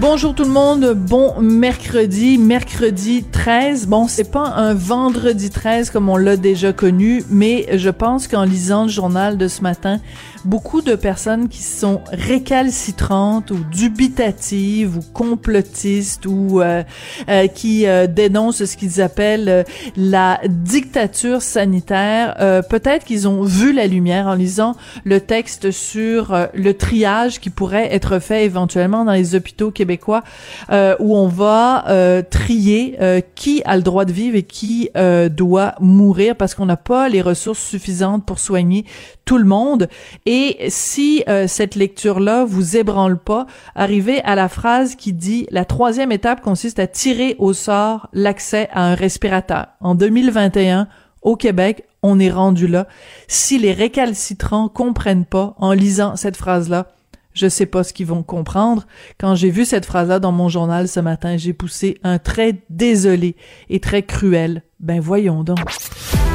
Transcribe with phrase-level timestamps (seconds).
[0.00, 3.86] Bonjour tout le monde, bon mercredi, mercredi 13.
[3.86, 8.42] Bon, c'est pas un vendredi 13 comme on l'a déjà connu, mais je pense qu'en
[8.42, 10.00] lisant le journal de ce matin,
[10.44, 16.82] beaucoup de personnes qui sont récalcitrantes ou dubitatives ou complotistes ou euh,
[17.28, 19.64] euh, qui euh, dénoncent ce qu'ils appellent
[19.96, 26.74] la dictature sanitaire, peut-être qu'ils ont vu la lumière en lisant le texte sur le
[26.74, 32.98] triage qui pourrait être fait éventuellement dans les hôpitaux où on va trier
[33.34, 34.90] qui a le droit de vivre et qui
[35.30, 38.84] doit mourir parce qu'on n'a pas les ressources suffisantes pour soigner
[39.24, 39.88] tout le monde.
[40.26, 45.64] Et si euh, cette lecture-là vous ébranle pas, arrivez à la phrase qui dit la
[45.64, 49.66] troisième étape consiste à tirer au sort l'accès à un respirateur.
[49.80, 50.88] En 2021,
[51.22, 52.86] au Québec, on est rendu là.
[53.28, 56.88] Si les récalcitrants comprennent pas en lisant cette phrase-là,
[57.34, 58.86] je sais pas ce qu'ils vont comprendre.
[59.18, 63.36] Quand j'ai vu cette phrase-là dans mon journal ce matin, j'ai poussé un trait désolé
[63.68, 64.62] et très cruel.
[64.80, 65.58] Ben voyons donc.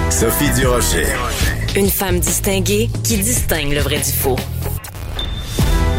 [0.10, 1.06] Sophie Durocher.
[1.76, 4.38] Une femme distinguée qui distingue le vrai du faux.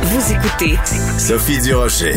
[0.02, 0.76] Vous écoutez
[1.18, 2.14] Sophie Durocher.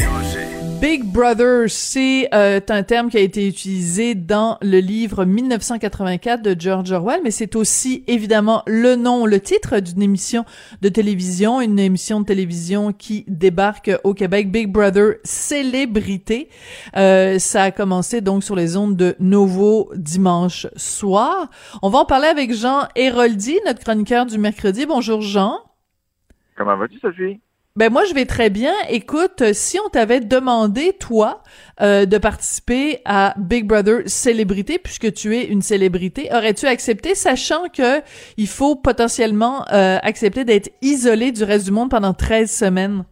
[0.83, 6.59] Big Brother, c'est euh, un terme qui a été utilisé dans le livre 1984 de
[6.59, 10.43] George Orwell, mais c'est aussi évidemment le nom, le titre d'une émission
[10.81, 16.49] de télévision, une émission de télévision qui débarque au Québec, Big Brother Célébrité.
[16.97, 21.49] Euh, ça a commencé donc sur les ondes de Nouveau dimanche soir.
[21.81, 24.85] On va en parler avec Jean Héroldi, notre chroniqueur du mercredi.
[24.85, 25.61] Bonjour Jean.
[26.57, 27.39] Comment vas-tu, Sophie?
[27.75, 28.71] Ben moi je vais très bien.
[28.87, 31.41] Écoute, si on t'avait demandé toi
[31.81, 37.69] euh, de participer à Big Brother célébrité puisque tu es une célébrité, aurais-tu accepté sachant
[37.69, 38.01] que
[38.37, 43.05] il faut potentiellement euh, accepter d'être isolé du reste du monde pendant 13 semaines?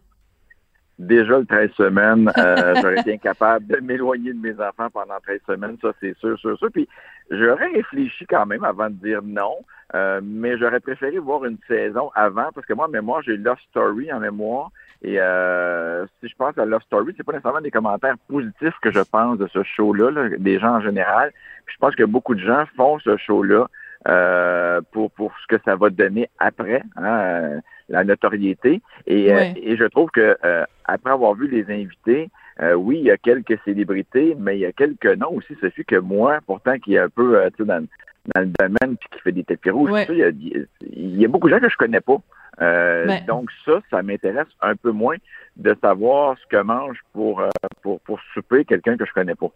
[0.96, 5.40] Déjà le 13 semaines, euh, j'aurais été incapable de m'éloigner de mes enfants pendant 13
[5.44, 6.68] semaines, ça c'est sûr, sûr, sûr.
[6.72, 6.86] Puis
[7.32, 9.56] j'aurais réfléchi quand même avant de dire non.
[9.94, 13.58] Euh, mais j'aurais préféré voir une saison avant parce que moi, en mémoire, j'ai Love
[13.70, 14.70] Story en mémoire.
[15.02, 18.90] Et euh, si je pense à Love Story, c'est pas nécessairement des commentaires positifs que
[18.90, 21.32] je pense de ce show-là, des gens en général.
[21.66, 23.66] je pense que beaucoup de gens font ce show-là
[24.08, 28.80] euh, pour pour ce que ça va donner après, hein, la notoriété.
[29.06, 30.36] Et, et je trouve que
[30.84, 32.30] après avoir vu les invités,
[32.60, 35.84] oui, il y a quelques célébrités, mais il y a quelques noms aussi, ce fut
[35.84, 37.86] que moi, pourtant qui est un peu dans,
[38.34, 39.90] dans le domaine puis qui fait des tapis rouges.
[40.08, 42.16] Il, y a, il, y a, beaucoup de gens que je connais pas.
[42.60, 43.24] Euh, ben.
[43.26, 45.16] Donc ça, ça m'intéresse un peu moins
[45.56, 47.48] de savoir ce que mange pour, euh,
[47.82, 49.50] pour, pour souper quelqu'un que je connais pas.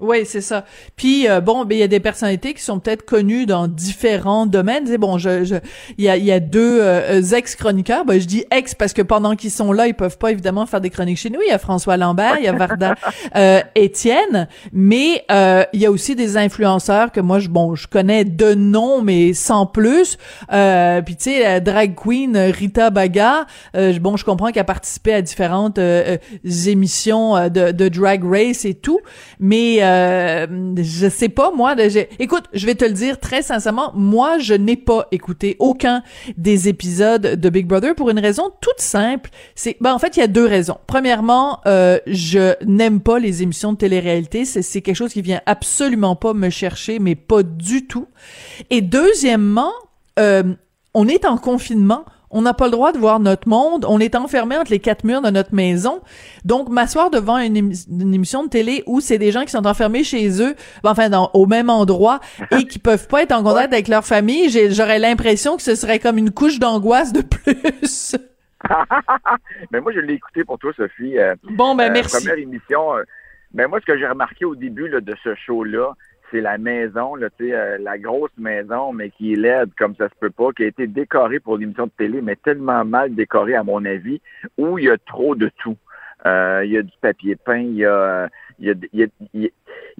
[0.00, 0.64] Oui, c'est ça.
[0.96, 4.46] Puis euh, bon, ben il y a des personnalités qui sont peut-être connues dans différents
[4.46, 4.86] domaines.
[4.86, 5.56] C'est bon, je, je,
[5.98, 8.04] il y a, y a deux euh, ex-chroniqueurs.
[8.04, 10.80] Ben je dis ex parce que pendant qu'ils sont là, ils peuvent pas évidemment faire
[10.80, 11.40] des chroniques chez nous.
[11.46, 12.94] Il y a François Lambert, il y a Varda
[13.36, 17.86] euh, Étienne, mais euh, il y a aussi des influenceurs que moi, je, bon, je
[17.86, 20.16] connais de nom, mais sans plus.
[20.52, 23.46] Euh, puis tu sais, la drag queen Rita Baga.
[24.00, 25.78] bon, je comprends qu'elle a participé à différentes
[26.66, 29.00] émissions de, de drag race et tout,
[29.38, 30.46] mais euh,
[30.76, 31.74] je sais pas moi.
[32.18, 36.02] écoute, je vais te le dire très sincèrement, moi je n'ai pas écouté aucun
[36.36, 39.30] des épisodes de Big Brother pour une raison toute simple.
[39.54, 40.78] C'est, ben en fait il y a deux raisons.
[40.86, 44.44] Premièrement, euh, je n'aime pas les émissions de télé-réalité.
[44.44, 48.06] C'est, quelque chose qui vient absolument pas me chercher, mais pas du tout.
[48.70, 49.72] Et deuxièmement,
[50.18, 50.54] euh,
[50.94, 53.84] on est en confinement on n'a pas le droit de voir notre monde.
[53.88, 56.00] On est enfermé entre les quatre murs de notre maison.
[56.44, 60.40] Donc, m'asseoir devant une, émission de télé où c'est des gens qui sont enfermés chez
[60.40, 60.54] eux,
[60.84, 62.20] enfin, dans, au même endroit
[62.52, 65.98] et qui peuvent pas être en contact avec leur famille, j'aurais l'impression que ce serait
[65.98, 68.16] comme une couche d'angoisse de plus.
[69.72, 71.18] mais moi, je l'ai écouté pour toi, Sophie.
[71.18, 72.16] Euh, bon, ben, euh, merci.
[72.16, 72.96] Première émission.
[72.96, 73.02] Euh,
[73.54, 75.94] mais moi, ce que j'ai remarqué au début de ce show-là,
[76.30, 80.14] c'est la maison, là, euh, la grosse maison, mais qui est laide comme ça se
[80.20, 83.62] peut pas, qui a été décorée pour l'émission de télé, mais tellement mal décorée à
[83.62, 84.20] mon avis,
[84.58, 85.76] où il y a trop de tout.
[86.26, 88.28] Euh, il y a du papier peint, il y a,
[88.58, 89.50] il y a, il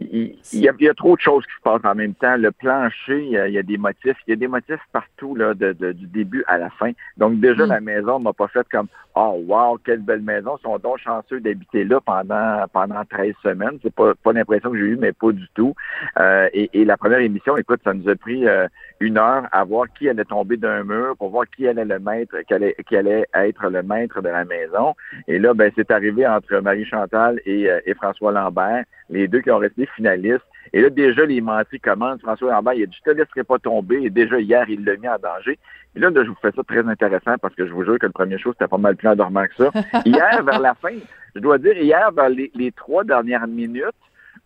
[0.01, 2.15] il, il y a, il y a trop de choses qui se passent en même
[2.15, 2.37] temps.
[2.37, 4.17] Le plancher, il y a, il y a des motifs.
[4.27, 6.91] Il y a des motifs partout là, de, de- du début à la fin.
[7.17, 7.69] Donc déjà, Mm.
[7.69, 8.87] la maison m'a pas fait comme
[9.17, 10.57] Oh wow, quelle belle maison.
[10.59, 13.79] Ils sont donc chanceux d'habiter là pendant pendant 13 semaines.
[13.83, 15.75] C'est pas, pas l'impression que j'ai eue, mais pas du tout.
[16.19, 18.69] Euh, et, et la première émission, écoute, ça nous a pris euh,
[19.01, 22.37] une heure à voir qui allait tomber d'un mur pour voir qui allait le maître,
[22.47, 24.95] qui allait, qui allait être le maître de la maison.
[25.27, 29.41] Et là, ben, c'est arrivé entre Marie Chantal et, euh, et François Lambert, les deux
[29.41, 30.45] qui ont resté finalistes.
[30.73, 32.21] Et là, déjà, les menteries commencent.
[32.21, 34.03] François Lambert, il a dit, je te laisserai pas tomber.
[34.03, 35.59] Et déjà, hier, il l'a mis en danger.
[35.97, 38.07] Et là, là, je vous fais ça très intéressant parce que je vous jure que
[38.07, 39.71] le premier show, c'était pas mal plus endormant que ça.
[40.05, 40.95] Hier, vers la fin,
[41.35, 43.87] je dois dire, hier, vers les, les trois dernières minutes,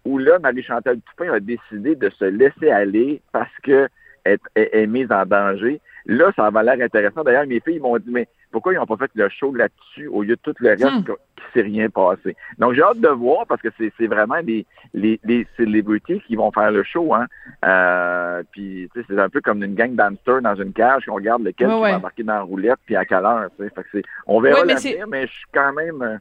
[0.05, 3.89] où là, Marie-Chantal Toupin a décidé de se laisser aller parce que
[4.25, 5.81] elle est mise en danger.
[6.07, 7.23] Là, ça avait l'air intéressant.
[7.23, 10.23] D'ailleurs, mes filles m'ont dit, mais pourquoi ils n'ont pas fait le show là-dessus au
[10.23, 11.03] lieu de tout le reste Hmm.
[11.05, 12.37] qui qui s'est rien passé?
[12.59, 14.65] Donc, j'ai hâte de voir parce que c'est vraiment les,
[14.95, 17.13] les, les celebrities qui vont faire le show.
[17.15, 17.27] Hein.
[17.67, 21.15] Euh, puis, tu sais, c'est un peu comme une gang d'hamsters dans une cage qu'on
[21.17, 23.49] regarde lequel Ouais, va embarquer dans la roulette puis à quelle heure.
[23.59, 26.01] Fait que on verra Ouais, mais l'avenir, c'est- mais je suis quand même...
[26.03, 26.17] euh,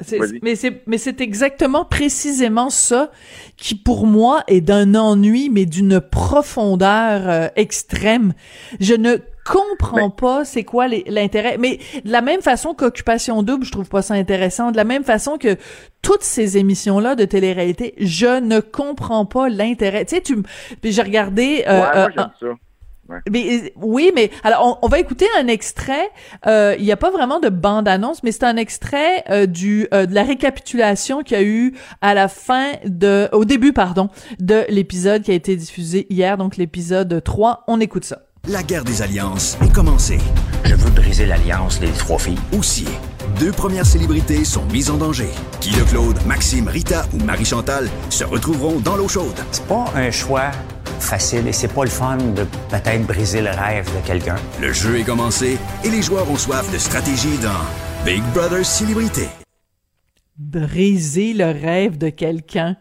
[0.00, 0.18] c'est
[0.86, 3.12] mais c'est exactement précisément ça
[3.56, 8.32] qui pour moi est d'un ennui mais d'une profondeur euh, extrême.
[8.80, 13.72] Je ne comprends pas c'est quoi l'intérêt mais de la même façon qu'occupation double je
[13.72, 15.56] trouve pas ça intéressant de la même façon que
[16.02, 20.36] toutes ces émissions là de télé-réalité je ne comprends pas l'intérêt tu sais tu
[20.82, 22.52] j'ai regardé euh, ouais, moi, euh,
[23.30, 26.10] mais, euh, oui, mais alors on, on va écouter un extrait.
[26.46, 30.06] euh, Il n'y a pas vraiment de bande-annonce, mais c'est un extrait euh, du euh,
[30.06, 34.08] de la récapitulation qu'il y a eu à la fin de, au début, pardon,
[34.40, 37.64] de l'épisode qui a été diffusé hier, donc l'épisode 3.
[37.68, 38.22] On écoute ça.
[38.46, 40.18] La guerre des alliances est commencée.
[40.64, 42.38] Je veux briser l'alliance des trois filles.
[42.52, 42.84] Aussi,
[43.40, 45.30] deux premières célébrités sont mises en danger.
[45.62, 49.38] Guy Claude, Maxime, Rita ou Marie-Chantal se retrouveront dans l'eau chaude.
[49.50, 50.50] C'est pas un choix
[51.00, 54.36] facile et c'est pas le fun de peut-être briser le rêve de quelqu'un.
[54.60, 59.26] Le jeu est commencé et les joueurs ont soif de stratégie dans Big Brother Célébrité.
[60.36, 62.76] Briser le rêve de quelqu'un.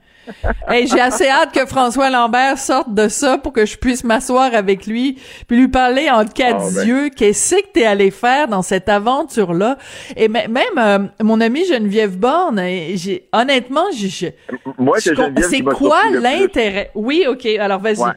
[0.67, 4.53] Hey, j'ai assez hâte que François Lambert sorte de ça pour que je puisse m'asseoir
[4.53, 6.87] avec lui puis lui parler en quatre ben.
[6.87, 7.09] yeux.
[7.09, 9.77] Qu'est-ce que t'es allé faire dans cette aventure-là?
[10.15, 12.61] Et même euh, mon amie Geneviève Borne,
[12.95, 14.35] j'ai honnêtement, j'ai,
[14.77, 16.91] Moi, c'est quoi l'intérêt?
[16.95, 17.45] Oui, ok.
[17.59, 17.99] Alors vas-y.
[17.99, 18.11] Ouais.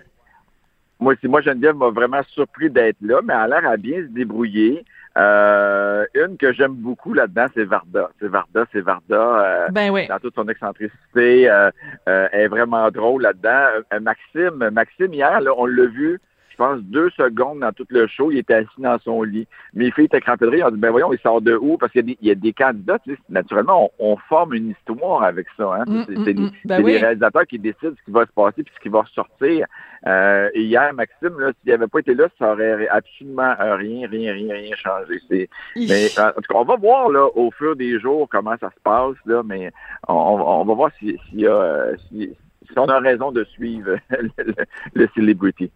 [0.99, 3.99] Moi, c'est moi, Geneviève m'a vraiment surpris d'être là, mais elle a l'air à bien
[3.99, 4.85] se débrouiller.
[5.17, 8.11] Euh, une que j'aime beaucoup là-dedans, c'est Varda.
[8.21, 9.15] C'est Varda, c'est Varda.
[9.15, 10.07] euh, Ben oui.
[10.09, 11.71] dans toute son excentricité, euh,
[12.09, 13.67] euh, elle est vraiment drôle là-dedans.
[14.01, 16.21] Maxime, Maxime hier, là, on l'a vu,
[16.57, 19.47] je pense deux secondes dans tout le show, il était assis dans son lit.
[19.75, 21.77] Mes filles étaient crampées de rire, ils ont dit ben voyons, il sort de où?
[21.77, 24.17] Parce qu'il y a des, il y a des candidats, tu sais, naturellement, on, on
[24.29, 25.75] forme une histoire avec ça.
[25.75, 25.85] Hein?
[25.87, 26.51] Mm, c'est mm, mm.
[26.65, 26.93] Ben c'est oui.
[26.93, 29.67] les réalisateurs qui décident ce qui va se passer puis ce qui va ressortir.
[30.07, 34.33] Euh, et hier, Maxime, là, s'il n'avait pas été là, ça aurait absolument rien, rien,
[34.33, 35.21] rien, rien changé.
[35.29, 38.55] C'est, mais euh, en tout cas, on va voir là au fur des jours comment
[38.61, 39.73] ça se passe là, mais
[40.09, 42.31] on, on- va voir si, s'il y a, euh, si,
[42.71, 44.55] si on a raison de suivre le, le,
[44.95, 45.71] le celebrity.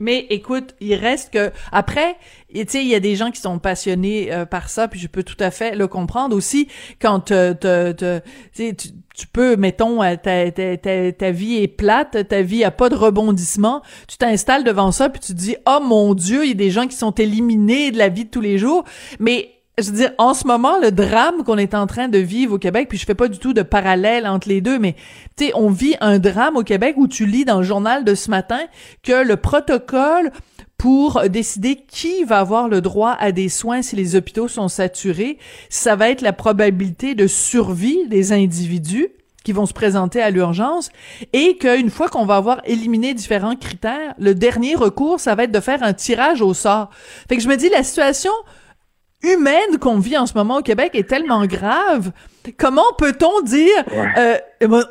[0.00, 2.16] Mais écoute, il reste que après,
[2.54, 5.08] tu sais, il y a des gens qui sont passionnés euh, par ça, puis je
[5.08, 6.68] peux tout à fait le comprendre aussi.
[7.00, 8.20] Quand te- te-
[8.54, 8.74] tu
[9.18, 12.88] tu peux, mettons, euh, ta, ta, ta, ta vie est plate, ta vie a pas
[12.88, 16.52] de rebondissement, tu t'installes devant ça, puis tu te dis, oh mon Dieu, il y
[16.52, 18.84] a des gens qui sont éliminés de la vie de tous les jours.
[19.18, 22.54] Mais je veux dire, en ce moment, le drame qu'on est en train de vivre
[22.54, 24.94] au Québec, puis je fais pas du tout de parallèle entre les deux, mais
[25.36, 28.14] tu sais, on vit un drame au Québec où tu lis dans le journal de
[28.14, 28.60] ce matin
[29.02, 30.32] que le protocole
[30.76, 35.38] pour décider qui va avoir le droit à des soins si les hôpitaux sont saturés,
[35.70, 39.08] ça va être la probabilité de survie des individus
[39.42, 40.90] qui vont se présenter à l'urgence
[41.32, 45.52] et qu'une fois qu'on va avoir éliminé différents critères, le dernier recours, ça va être
[45.52, 46.90] de faire un tirage au sort.
[47.28, 48.32] Fait que je me dis, la situation
[49.22, 52.12] humaine qu'on vit en ce moment au Québec est tellement grave.
[52.58, 53.84] Comment peut-on dire
[54.16, 54.38] euh,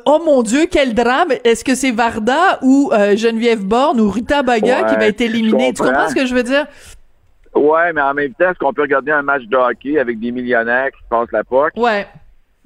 [0.06, 4.42] oh mon Dieu quel drame Est-ce que c'est Varda ou euh, Geneviève Borne ou Rita
[4.42, 5.72] Baga Ouais, qui va être éliminée?
[5.72, 5.92] Tu comprends.
[5.94, 6.66] comprends ce que je veux dire?
[7.54, 10.30] Ouais, mais en même temps, est-ce qu'on peut regarder un match de hockey avec des
[10.30, 11.72] millionnaires qui se passent la poque?
[11.76, 12.06] Ouais.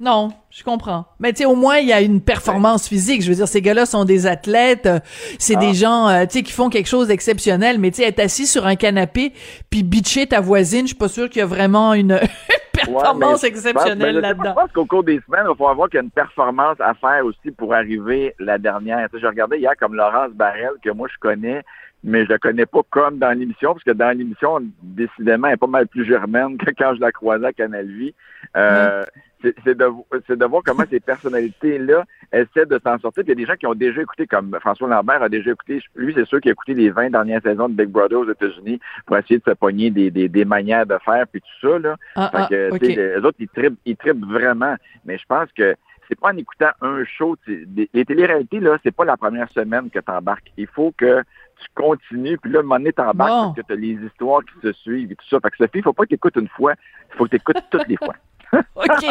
[0.03, 1.05] Non, je comprends.
[1.21, 3.21] Mais tu sais, au moins, il y a une performance physique.
[3.21, 4.85] Je veux dire, ces gars-là sont des athlètes.
[4.85, 4.99] euh,
[5.39, 7.79] C'est des gens, euh, tu sais, qui font quelque chose d'exceptionnel.
[7.79, 9.31] Mais tu sais, être assis sur un canapé
[9.69, 12.19] puis bitcher ta voisine, je suis pas sûr qu'il y a vraiment une
[12.73, 14.53] performance exceptionnelle là-dedans.
[14.57, 16.93] Je pense qu'au cours des semaines, il va voir qu'il y a une performance à
[16.95, 19.07] faire aussi pour arriver la dernière.
[19.09, 21.61] Tu sais, je regardais hier comme Laurence Barrel, que moi je connais,
[22.03, 25.57] mais je la connais pas comme dans l'émission, parce que dans l'émission, décidément, elle est
[25.57, 28.13] pas mal plus germaine que quand je la croisais à Canal Vie.
[28.57, 29.05] Euh,
[29.43, 33.23] c'est de, de voir comment ces personnalités-là essaient de s'en sortir.
[33.23, 35.51] Puis il y a des gens qui ont déjà écouté, comme François Lambert a déjà
[35.51, 38.31] écouté, lui, c'est sûr qu'il a écouté les 20 dernières saisons de Big Brother aux
[38.31, 41.79] États-Unis pour essayer de se pogner des, des, des manières de faire, puis tout ça.
[41.79, 41.95] Là.
[42.15, 44.75] Ah, Fait ah, que, les autres, ils trippent, ils trippent vraiment.
[45.05, 45.75] Mais je pense que
[46.07, 47.35] c'est pas en écoutant un show.
[47.47, 50.51] Les téléréalités, là, c'est pas la première semaine que tu embarques.
[50.57, 53.53] Il faut que tu continues, puis là, à un moment donné, t'embarques Bon.
[53.53, 55.39] parce que tu as les histoires qui se suivent et tout ça.
[55.39, 56.73] Fait que Sophie, il faut pas que tu écoutes une fois,
[57.11, 58.15] il faut que tu écoutes toutes les fois.
[58.75, 59.05] OK.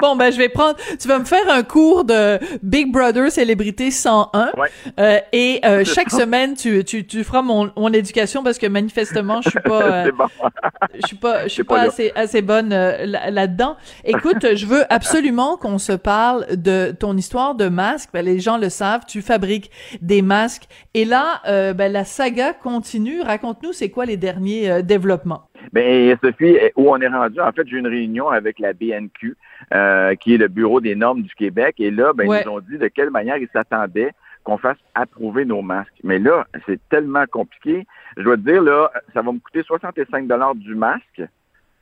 [0.00, 0.76] Bon, ben, je vais prendre.
[1.00, 4.50] Tu vas me faire un cours de Big Brother Célébrité 101.
[4.56, 4.68] Ouais.
[4.98, 6.18] Euh, et euh, chaque ça.
[6.18, 9.82] semaine, tu, tu, tu feras mon, mon éducation parce que manifestement, je suis pas.
[10.06, 10.26] euh, bon.
[10.94, 13.76] je suis pas, je suis pas, assez, assez bonne euh, là- là-dedans.
[14.04, 18.10] Écoute, je veux absolument qu'on se parle de ton histoire de masque.
[18.12, 20.64] Ben, les gens le savent, tu fabriques des masques.
[20.94, 23.20] Et là, euh, ben, la saga continue.
[23.22, 25.47] Raconte-nous, c'est quoi les derniers euh, développements?
[25.72, 29.36] Ben, Sophie, où on est rendu, en fait, j'ai une réunion avec la BNQ,
[29.74, 32.42] euh, qui est le Bureau des normes du Québec, et là, ben, Ouais.
[32.42, 34.12] ils nous ont dit de quelle manière ils s'attendaient
[34.44, 35.92] qu'on fasse approuver nos masques.
[36.04, 37.86] Mais là, c'est tellement compliqué.
[38.16, 41.22] Je dois te dire, là, ça va me coûter 65 dollars du masque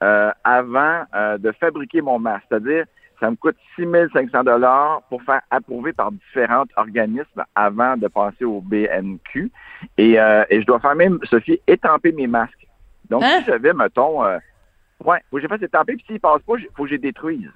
[0.03, 2.45] euh, avant euh, de fabriquer mon masque.
[2.49, 2.85] C'est-à-dire,
[3.21, 8.61] ça me coûte 6500 dollars pour faire approuver par différents organismes avant de passer au
[8.61, 9.51] BNQ.
[9.97, 12.66] Et, euh, et je dois faire même, Sophie, étamper mes masques.
[13.11, 13.39] Donc, Hein?
[13.41, 14.39] si j'avais, mettons, euh,
[15.05, 16.99] ouais, faut que j'ai fait étamper, puis s'ils passent pas, il faut que je les
[17.01, 17.51] détruise.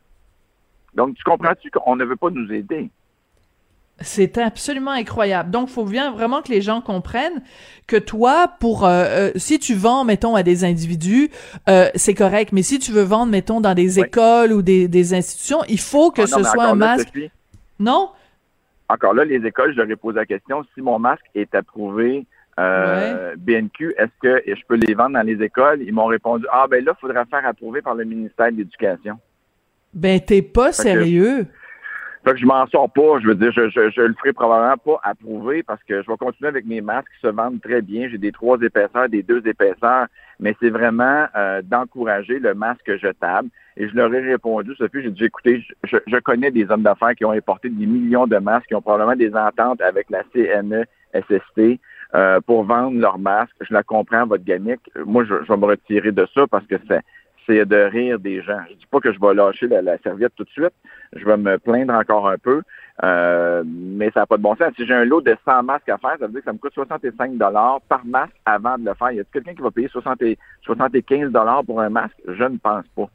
[0.94, 2.90] Donc, tu comprends-tu qu'on ne veut pas nous aider?
[4.02, 5.50] C'est absolument incroyable.
[5.50, 7.42] Donc, faut bien vraiment que les gens comprennent
[7.86, 11.28] que toi, pour euh, euh, si tu vends, mettons, à des individus,
[11.68, 12.52] euh, c'est correct.
[12.52, 14.06] Mais si tu veux vendre, mettons, dans des Oui.
[14.06, 17.12] écoles ou des, des institutions, il faut que Ah non, ce soit un masque.
[17.78, 18.10] Non?
[18.88, 22.26] encore là, les écoles, je leur ai posé la question, si mon masque est approuvé
[22.58, 25.80] euh, BNQ, est-ce que je peux les vendre dans les écoles?
[25.82, 29.18] Ils m'ont répondu, ah ben là, il faudra faire approuver par le ministère de l'Éducation.
[29.94, 31.46] Ben, t'es pas Fait que- sérieux.
[32.22, 33.18] Fait que je m'en sors pas.
[33.22, 36.16] Je veux dire, je, je, je le ferai probablement pas approuver parce que je vais
[36.18, 38.10] continuer avec mes masques qui se vendent très bien.
[38.10, 40.06] J'ai des trois épaisseurs, des deux épaisseurs,
[40.38, 43.48] mais c'est vraiment euh, d'encourager le masque jetable.
[43.78, 47.14] Et je leur ai répondu, Sophie, j'ai dit, écoutez, je, je connais des hommes d'affaires
[47.14, 50.84] qui ont importé des millions de masques, qui ont probablement des ententes avec la E
[51.14, 51.80] CNESST
[52.14, 53.54] euh, pour vendre leurs masques.
[53.60, 54.90] Je la comprends, votre gamique.
[55.04, 57.00] Moi, je, je vais me retirer de ça parce que c'est
[57.46, 58.60] c'est de rire des gens.
[58.68, 60.74] Je dis pas que je vais lâcher la, la serviette tout de suite.
[61.14, 62.62] Je vais me plaindre encore un peu.
[63.02, 64.72] Euh, mais ça n'a pas de bon sens.
[64.76, 66.58] Si j'ai un lot de 100 masques à faire, ça veut dire que ça me
[66.58, 67.38] coûte 65
[67.88, 69.12] par masque avant de le faire.
[69.12, 71.32] Y a quelqu'un qui va payer 60 et- 75
[71.66, 72.16] pour un masque?
[72.28, 73.08] Je ne pense pas.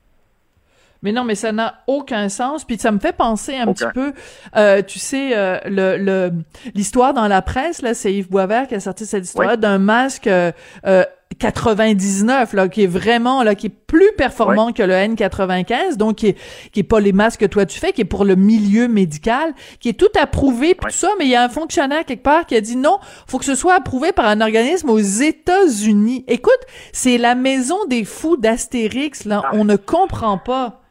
[1.05, 2.65] Mais non, mais ça n'a aucun sens.
[2.65, 4.12] Puis ça me fait penser un petit peu,
[4.57, 6.31] euh, tu sais, euh, le le-
[6.74, 9.57] l'histoire dans la presse là, c'est Yves Boisvert qui a sorti cette histoire Oui.
[9.57, 10.51] d'un masque euh,
[10.85, 11.03] euh,
[11.39, 16.27] 99 là, qui est vraiment là, qui est plus performant que le N95, donc qui
[16.27, 16.38] est
[16.71, 19.53] qui est pas les masques que toi tu fais, qui est pour le milieu médical,
[19.79, 22.45] qui est tout approuvé puis tout ça, mais il y a un fonctionnaire quelque part
[22.45, 26.24] qui a dit non, faut que ce soit approuvé par un organisme aux États-Unis.
[26.27, 26.59] Écoute,
[26.93, 29.50] c'est la maison des fous d'Astérix là, Ah.
[29.53, 30.81] on ne comprend pas.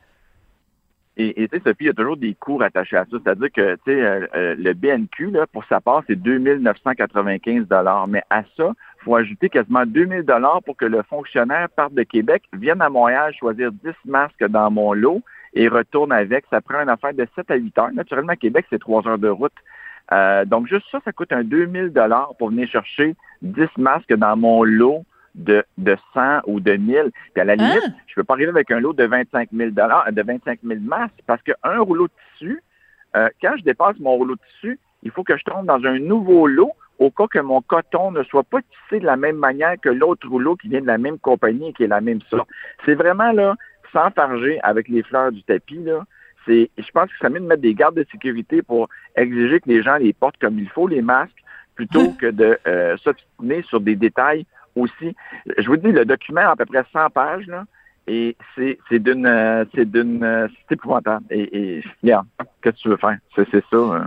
[1.16, 3.16] Et tu sais, Sophie, il y a toujours des cours attachés à ça.
[3.22, 7.66] C'est-à-dire que, tu sais, euh, euh, le BNQ, là, pour sa part, c'est 2995
[8.08, 12.02] Mais à ça, il faut ajouter quasiment 2000 dollars pour que le fonctionnaire parte de
[12.02, 16.46] Québec, vienne à Montréal choisir 10 masques dans mon lot et retourne avec.
[16.50, 17.92] Ça prend une affaire de 7 à 8 heures.
[17.92, 19.52] Naturellement, Québec, c'est 3 heures de route.
[20.12, 24.36] Euh, donc, juste ça, ça coûte un 2000 dollars pour venir chercher 10 masques dans
[24.36, 25.04] mon lot
[25.34, 27.10] de, de 100 ou de 1000.
[27.32, 27.92] Puis à la limite, Hein?
[28.06, 31.22] je peux pas arriver avec un lot de 25 000 dollars, de 25 000 masques
[31.26, 32.62] parce qu'un rouleau de tissu,
[33.16, 35.98] euh, quand je dépasse mon rouleau de tissu, il faut que je tombe dans un
[35.98, 39.74] nouveau lot au cas que mon coton ne soit pas tissé de la même manière
[39.80, 42.48] que l'autre rouleau qui vient de la même compagnie et qui est la même sorte.
[42.84, 43.56] C'est vraiment là,
[43.92, 46.04] sans farger avec les fleurs du tapis, là.
[46.46, 49.68] C'est, je pense que ça mieux de mettre des gardes de sécurité pour exiger que
[49.68, 51.42] les gens les portent comme il faut, les masques,
[51.74, 54.44] plutôt que de euh, s'obstiner sur des détails
[54.76, 55.14] aussi.
[55.58, 57.64] Je vous dis, le document a à peu près 100 pages, là,
[58.06, 61.24] et c'est, d'une, euh, c'est d'une, euh, c'est épouvantable.
[61.30, 62.22] Et, et qu'est-ce
[62.62, 63.16] que tu veux faire?
[63.34, 63.64] C'est, ça.
[63.72, 64.04] euh.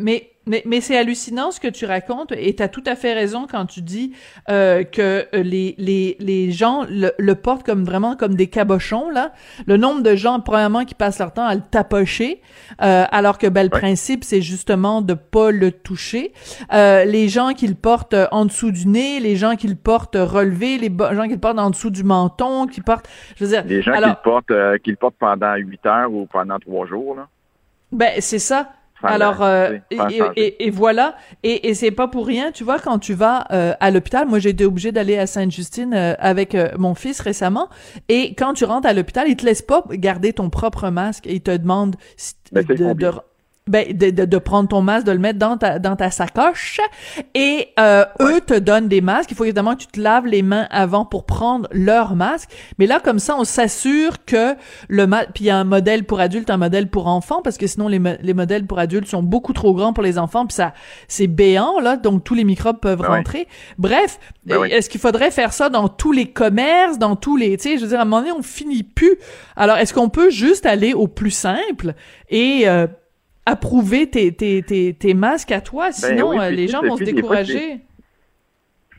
[0.00, 3.12] Mais, mais, mais c'est hallucinant ce que tu racontes et tu as tout à fait
[3.12, 4.12] raison quand tu dis
[4.48, 9.10] euh, que euh, les, les, les gens le, le portent comme vraiment comme des cabochons.
[9.10, 9.32] là.
[9.66, 12.40] Le nombre de gens, premièrement, qui passent leur temps à le tapocher,
[12.82, 13.78] euh, alors que ben, le Ouais.
[13.80, 16.32] principe, c'est justement de pas le toucher.
[16.72, 20.16] Euh, les gens qui le portent en dessous du nez, les gens qui le portent
[20.18, 23.08] relevé, les gens qui le portent en dessous du menton, qui portent...
[23.36, 26.12] Je veux dire, Les gens alors, qui le portent, qui le portent pendant 8 heures
[26.12, 27.28] ou pendant 3 jours, là.
[27.92, 28.68] Ben, c'est ça.
[29.02, 29.78] Alors, euh,
[30.36, 31.16] et, et- voilà.
[31.42, 32.50] Et, et c'est pas pour rien.
[32.52, 35.94] Tu vois, quand tu vas euh, à l'hôpital, moi j'ai été obligée d'aller à Sainte-Justine
[35.94, 37.68] euh, avec euh, mon fils récemment.
[38.08, 41.26] Et quand tu rentres à l'hôpital, ils te laissent pas garder ton propre masque.
[41.26, 43.20] Et ils te demandent si- Ben, de, de-
[43.68, 46.80] ben, de, de, de prendre ton masque, de le mettre dans ta, dans ta sacoche.
[47.34, 49.30] Et euh, eux te donnent des masques.
[49.30, 52.50] Il faut évidemment que tu te laves les mains avant pour prendre leur masque.
[52.78, 54.54] Mais là, comme ça, on s'assure que
[54.88, 55.28] le masque...
[55.34, 57.88] Puis il y a un modèle pour adultes, un modèle pour enfants, parce que sinon,
[57.88, 60.46] les, mo- les modèles pour adultes sont beaucoup trop grands pour les enfants.
[60.46, 60.72] Puis ça,
[61.06, 63.48] c'est béant, là, donc tous les microbes peuvent Ben rentrer.
[63.78, 64.68] Bref, Ben oui.
[64.70, 67.56] est-ce qu'il faudrait faire ça dans tous les commerces, dans tous les...
[67.56, 69.18] Tu sais, je veux dire, à un moment donné, on finit plus.
[69.56, 71.94] Alors, est-ce qu'on peut juste aller au plus simple
[72.30, 72.68] et...
[72.68, 72.86] euh,
[73.48, 76.96] approuver tes, tes, tes, tes masques à toi, sinon Ben oui, euh, les gens vont
[76.96, 77.80] se décourager.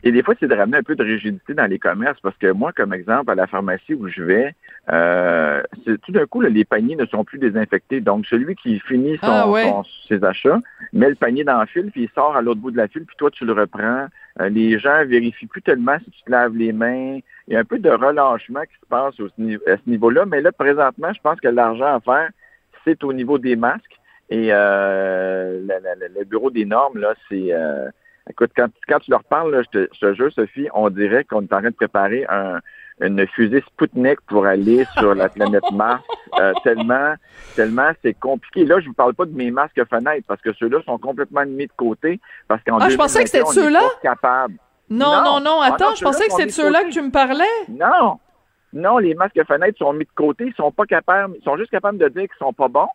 [0.02, 2.50] Et des fois, c'est de ramener un peu de rigidité dans les commerces parce que
[2.52, 4.54] moi, comme exemple, à la pharmacie où je vais,
[4.90, 8.00] euh, tout d'un coup, là, les paniers ne sont plus désinfectés.
[8.00, 9.64] Donc, celui qui finit son, Ah ouais.
[9.64, 10.58] son- ses achats
[10.94, 13.04] met le panier dans le fil, puis il sort à l'autre bout de la file,
[13.04, 14.06] puis toi, tu le reprends.
[14.40, 17.18] Euh, les gens vérifient plus tellement si tu te laves les mains.
[17.46, 20.24] Il y a un peu de relâchement qui se passe au, à ce niveau-là.
[20.24, 22.30] Mais là, présentement, je pense que l'argent à faire,
[22.86, 23.98] c'est au niveau des masques.
[24.30, 27.52] Et euh, la- la- le bureau des normes, là, c'est...
[27.52, 27.88] euh,
[28.28, 31.24] Écoute, quand, quand tu leur parles, là, je, te, je te jure, Sophie, on dirait
[31.24, 32.60] qu'on est en train de préparer un,
[33.00, 36.02] une fusée Sputnik pour aller sur la planète Mars.
[36.38, 37.14] Euh, tellement,
[37.56, 38.64] tellement c'est compliqué.
[38.66, 41.66] Là, je vous parle pas de mes masques fenêtres parce que ceux-là sont complètement mis
[41.66, 43.90] de côté parce qu'en Ah, je pensais que c'était 2021, on n'est ceux-là?
[44.00, 44.54] capable.
[44.90, 45.24] Non, Non.
[45.24, 47.44] non, non, Ah attends, non, je pensais que c'était de ceux-là que tu me parlais.
[47.68, 48.20] Non,
[48.72, 50.44] non, les masques fenêtres sont mis de côté.
[50.46, 51.34] Ils sont pas capables.
[51.36, 52.88] Ils sont juste capables de dire qu'ils sont pas bons,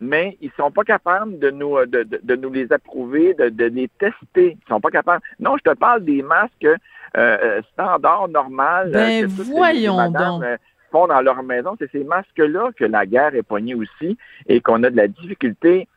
[0.00, 3.64] mais ils sont pas capables de nous de, de, de nous les approuver, de, de
[3.66, 4.56] les tester.
[4.60, 5.22] Ils sont pas capables.
[5.38, 6.76] Non, je te parle des masques euh,
[7.16, 8.90] euh, standards, normal.
[8.92, 10.44] Ben, que les- voyons les madames, donc.
[10.44, 10.56] euh,
[10.90, 11.76] font dans leur maison.
[11.78, 15.88] C'est ces masques-là que la guerre est poignée aussi et qu'on a de la difficulté.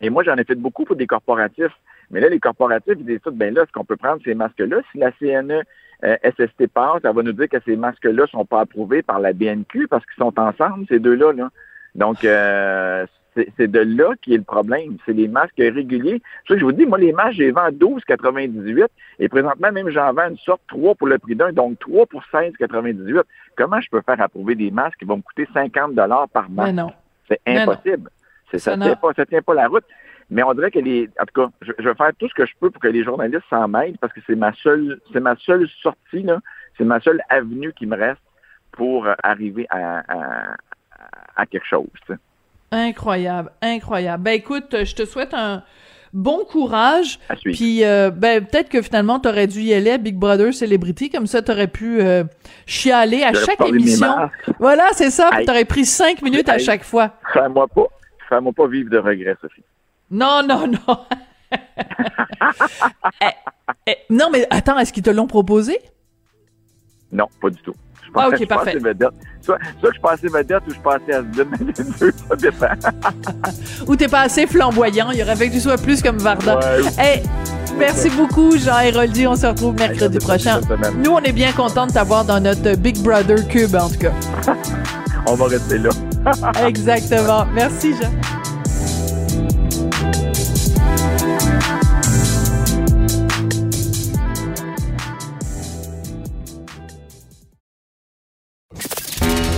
[0.00, 1.72] Et moi, j'en ai fait beaucoup pour des corporatifs.
[2.10, 4.78] Mais là, les corporatifs, ils disent tout, ben là, est-ce qu'on peut prendre ces masques-là?
[4.92, 5.62] Si la CNE
[6.04, 9.32] euh, SST passe, elle va nous dire que ces masques-là sont pas approuvés par la
[9.32, 11.32] BNQ parce qu'ils sont ensemble, ces deux-là.
[11.32, 11.48] Là.
[11.94, 13.06] Donc, euh,
[13.56, 14.96] c'est de là qui est le problème.
[15.04, 16.22] C'est les masques réguliers.
[16.48, 18.86] Ça je vous dis, moi, les masques, j'ai vends à 12,98
[19.18, 22.22] et présentement, même j'en vends une sorte 3 pour le prix d'un, donc 3 pour
[22.32, 23.22] 16,98.
[23.56, 26.74] Comment je peux faire approuver des masques qui vont me coûter 50 dollars par masque?
[27.28, 27.72] C'est non.
[27.72, 28.10] impossible.
[28.58, 29.84] Ça n'a- tient pas, ça tient pas la route.
[30.30, 32.46] Mais on dirait que les, en tout cas, je, je vais faire tout ce que
[32.46, 35.36] je peux pour que les journalistes s'en mêlent parce que c'est ma seule, c'est ma
[35.36, 36.26] seule sortie
[36.76, 38.22] c'est ma seule avenue qui me reste
[38.72, 40.56] pour arriver à, à,
[41.36, 41.86] à quelque chose.
[42.74, 44.22] Incroyable, incroyable.
[44.24, 45.62] Ben écoute, je te souhaite un
[46.12, 47.20] bon courage.
[47.44, 51.28] Puis euh, ben peut-être que finalement t'aurais dû y aller à Big Brother Celebrity, comme
[51.28, 52.24] ça t'aurais pu euh,
[52.66, 54.12] chialer à chaque émission.
[54.58, 55.28] Voilà, c'est ça.
[55.30, 55.46] puis Hey.
[55.46, 57.12] T'aurais pris cinq minutes à chaque fois.
[57.32, 57.86] Fais-moi pas,
[58.28, 59.62] fais-moi pas vivre de regrets, Sophie.
[60.10, 60.98] Non, non, non.
[63.22, 63.26] Eh,
[63.86, 65.78] eh, non, mais attends, est-ce qu'ils te l'ont proposé?
[67.12, 67.74] Non, pas du tout.
[68.14, 68.76] Ah, ok, je parfait.
[68.78, 69.08] vedette.
[69.40, 71.84] Soit, soit je suis pas assez vedette ou je suis pas assez Asbin, mais les
[71.98, 72.90] deux, ça dépend.
[73.86, 75.10] Ou t'es pas assez flamboyant?
[75.10, 76.58] Il aurait fallu que tu sois plus comme Varda.
[76.58, 77.22] Ouais.
[77.22, 79.26] Eh, merci beaucoup, Jean Héroldi.
[79.26, 80.60] On se retrouve mercredi prochain.
[81.02, 84.12] Nous, on est bien contents de t'avoir dans notre Big Brother Cube, en tout cas.
[85.26, 85.88] On va rester là.
[86.66, 87.46] Exactement.
[87.54, 88.10] Merci, Jean.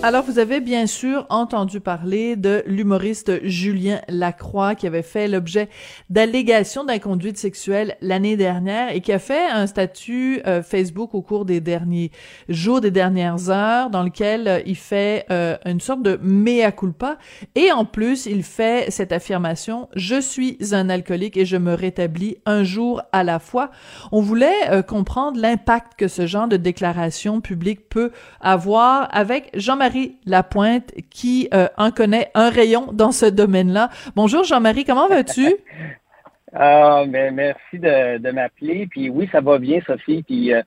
[0.00, 5.68] Alors, vous avez bien sûr entendu parler de l'humoriste Julien Lacroix qui avait fait l'objet
[6.08, 11.44] d'allégations d'inconduite sexuelle l'année dernière et qui a fait un statut euh, Facebook au cours
[11.44, 12.12] des derniers
[12.48, 17.18] jours, des dernières heures, dans lequel euh, il fait euh, une sorte de mea culpa
[17.56, 22.36] et en plus, il fait cette affirmation «Je suis un alcoolique et je me rétablis
[22.46, 23.72] un jour à la fois».
[24.12, 29.87] On voulait comprendre l'impact que ce genre de déclaration publique peut avoir avec Jean-Marie
[30.26, 33.88] Lapointe qui euh, en connaît un rayon dans ce domaine-là.
[34.16, 35.54] Bonjour Jean-Marie, comment vas-tu?
[36.54, 38.86] Ah, ben, merci de, de m'appeler.
[38.90, 40.22] Puis oui, ça va bien, Sophie.
[40.22, 40.62] Puis euh,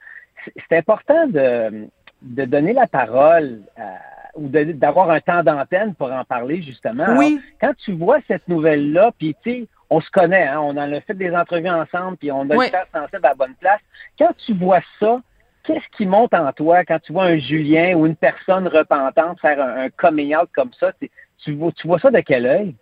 [0.69, 1.88] c'est- important de,
[2.21, 3.97] de donner la parole à-
[4.36, 7.03] ou d'avoir un temps d'antenne pour en parler, justement.
[7.05, 7.41] Alors, Oui.
[7.60, 11.01] quand tu vois cette nouvelle-là, puis tu sais, on se connaît, hein, on en a
[11.01, 12.67] fait des entrevues ensemble, puis on a Oui.
[12.71, 13.81] le sensible à la bonne place.
[14.19, 15.19] Quand tu vois ça,
[15.65, 19.60] qu'est-ce qui monte en toi quand tu vois un Julien ou une personne repentante faire
[19.62, 20.91] un, un coming out comme ça?
[21.02, 21.10] Tu,
[21.43, 22.76] tu vois, tu vois ça de quel œil?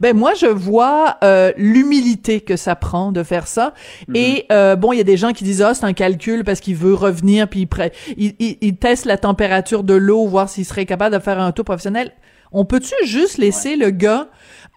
[0.00, 3.74] Ben moi je vois euh, l'humilité que ça prend de faire ça
[4.08, 4.16] Mhm.
[4.16, 6.60] et euh, bon il y a des gens qui disent ah c'est un calcul parce
[6.60, 10.48] qu'il veut revenir puis il, pré- il, il, il teste la température de l'eau voir
[10.48, 12.12] s'il serait capable de faire un tour professionnel.
[12.52, 14.28] On peut-tu juste laisser le gars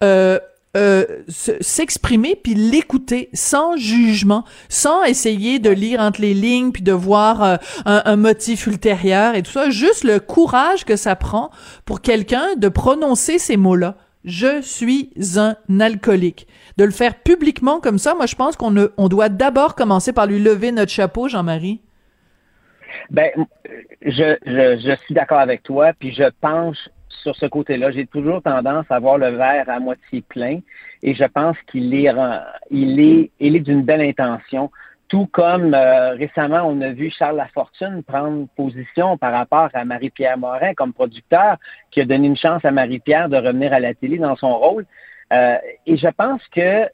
[0.02, 0.38] euh,
[0.78, 6.82] euh, se- s'exprimer puis l'écouter sans jugement, sans essayer de lire entre les lignes puis
[6.82, 11.16] de voir euh, un, un motif ultérieur et tout ça, juste le courage que ça
[11.16, 11.50] prend
[11.84, 13.96] pour quelqu'un de prononcer ces mots-là.
[14.24, 16.46] Je suis un alcoolique.
[16.76, 20.26] De le faire publiquement comme ça, moi je pense qu'on on doit d'abord commencer par
[20.26, 21.80] lui lever notre chapeau, Jean-Marie.
[23.10, 23.30] Ben,
[24.02, 26.78] je, je, je suis d'accord avec toi, puis je penche
[27.22, 27.90] sur ce côté-là.
[27.90, 30.60] J'ai toujours tendance à voir le verre à moitié plein,
[31.02, 32.10] et je pense qu'il est,
[32.70, 34.70] il est, il est d'une belle intention.
[35.08, 40.36] Tout comme euh, récemment, on a vu Charles Lafortune prendre position par rapport à Marie-Pierre
[40.36, 41.56] Morin comme producteur,
[41.90, 44.84] qui a donné une chance à Marie-Pierre de revenir à la télé dans son rôle.
[45.32, 46.88] Euh, et je pense que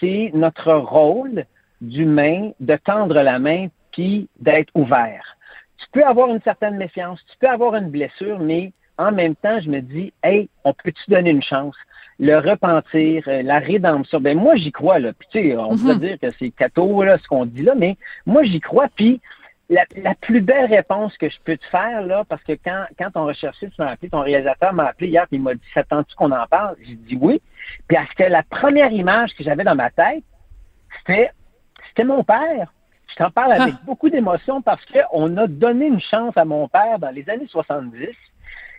[0.00, 1.44] c'est notre rôle
[1.80, 5.36] d'humain de tendre la main puis d'être ouvert.
[5.78, 9.60] Tu peux avoir une certaine méfiance, tu peux avoir une blessure, mais en même temps,
[9.60, 11.76] je me dis, hey, on peut-tu donner une chance?
[12.20, 14.20] Le repentir, euh, la rédemption.
[14.20, 15.12] Ben moi, j'y crois, là.
[15.12, 15.84] Puis, tu sais, on Mhm.
[15.86, 18.86] peut dire que c'est cateau, là, ce qu'on dit là, mais moi, j'y crois.
[18.94, 19.20] Puis,
[19.68, 23.08] la, la plus belle réponse que je peux te faire, là, parce que quand, quand
[23.16, 26.14] on recherchait, tu m'as appelé, ton réalisateur m'a appelé hier, puis il m'a dit, s'attends-tu
[26.14, 26.76] qu'on en parle?
[26.82, 27.40] J'ai dit oui.
[27.88, 30.22] Puis, parce que la première image que j'avais dans ma tête,
[30.98, 31.30] c'était,
[31.88, 32.72] c'était mon père.
[33.08, 36.98] Je t'en parle avec beaucoup d'émotion parce qu'on a donné une chance à mon père
[37.00, 38.08] dans les années 70.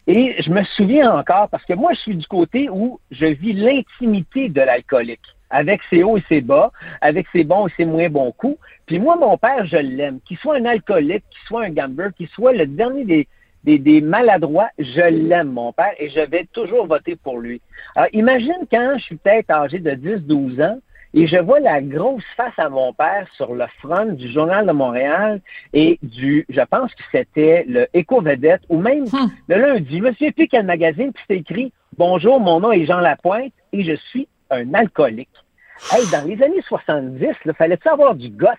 [0.07, 3.53] Et je me souviens encore, parce que moi, je suis du côté où je vis
[3.53, 8.09] l'intimité de l'alcoolique, avec ses hauts et ses bas, avec ses bons et ses moins
[8.09, 8.57] bons coups.
[8.85, 10.19] Puis moi, mon père, je l'aime.
[10.25, 13.27] Qu'il soit un alcoolique, qu'il soit un gambler, qu'il soit le dernier des,
[13.63, 17.59] des, des maladroits, je l'aime, mon père, et je vais toujours voter pour lui.
[17.95, 20.79] Alors, imagine quand je suis peut-être âgé de 10-12 ans,
[21.15, 24.71] et je vois la grosse face à mon père sur le front du Journal de
[24.73, 25.41] Montréal
[25.73, 29.29] et du, je pense que c'était le Éco-Vedette ou même Hmm.
[29.47, 29.97] le lundi.
[29.97, 33.53] Je me souviens plus quel magazine, puis c'était écrit Bonjour, mon nom est Jean Lapointe
[33.73, 35.29] et je suis un alcoolique.
[35.91, 38.49] Hey, dans les années 70, il fallait avoir du gosse?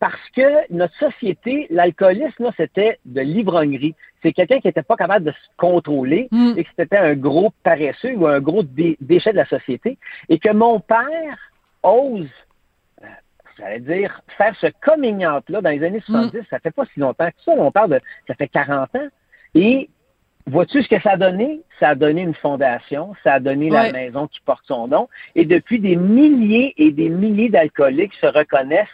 [0.00, 3.94] Parce que notre société, l'alcoolisme, c'était de l'ivrognerie.
[4.22, 6.52] C'est quelqu'un qui n'était pas capable de se contrôler Mm.
[6.56, 9.98] et que c'était un gros paresseux ou un gros dé- déchet de la société.
[10.28, 11.38] Et que mon père
[11.82, 12.28] ose,
[13.02, 13.06] euh,
[13.58, 17.28] j'allais dire, faire ce coming out-là dans les années 70, ça fait pas si longtemps
[17.28, 17.52] que ça.
[17.56, 19.08] On parle de, ça fait 40 ans.
[19.54, 19.88] Et
[20.46, 21.60] vois-tu ce que ça a donné?
[21.80, 23.86] Ça a donné une fondation, ça a donné Ouais.
[23.86, 25.08] la maison qui porte son nom.
[25.34, 28.88] Et depuis des milliers et des milliers d'alcooliques se reconnaissent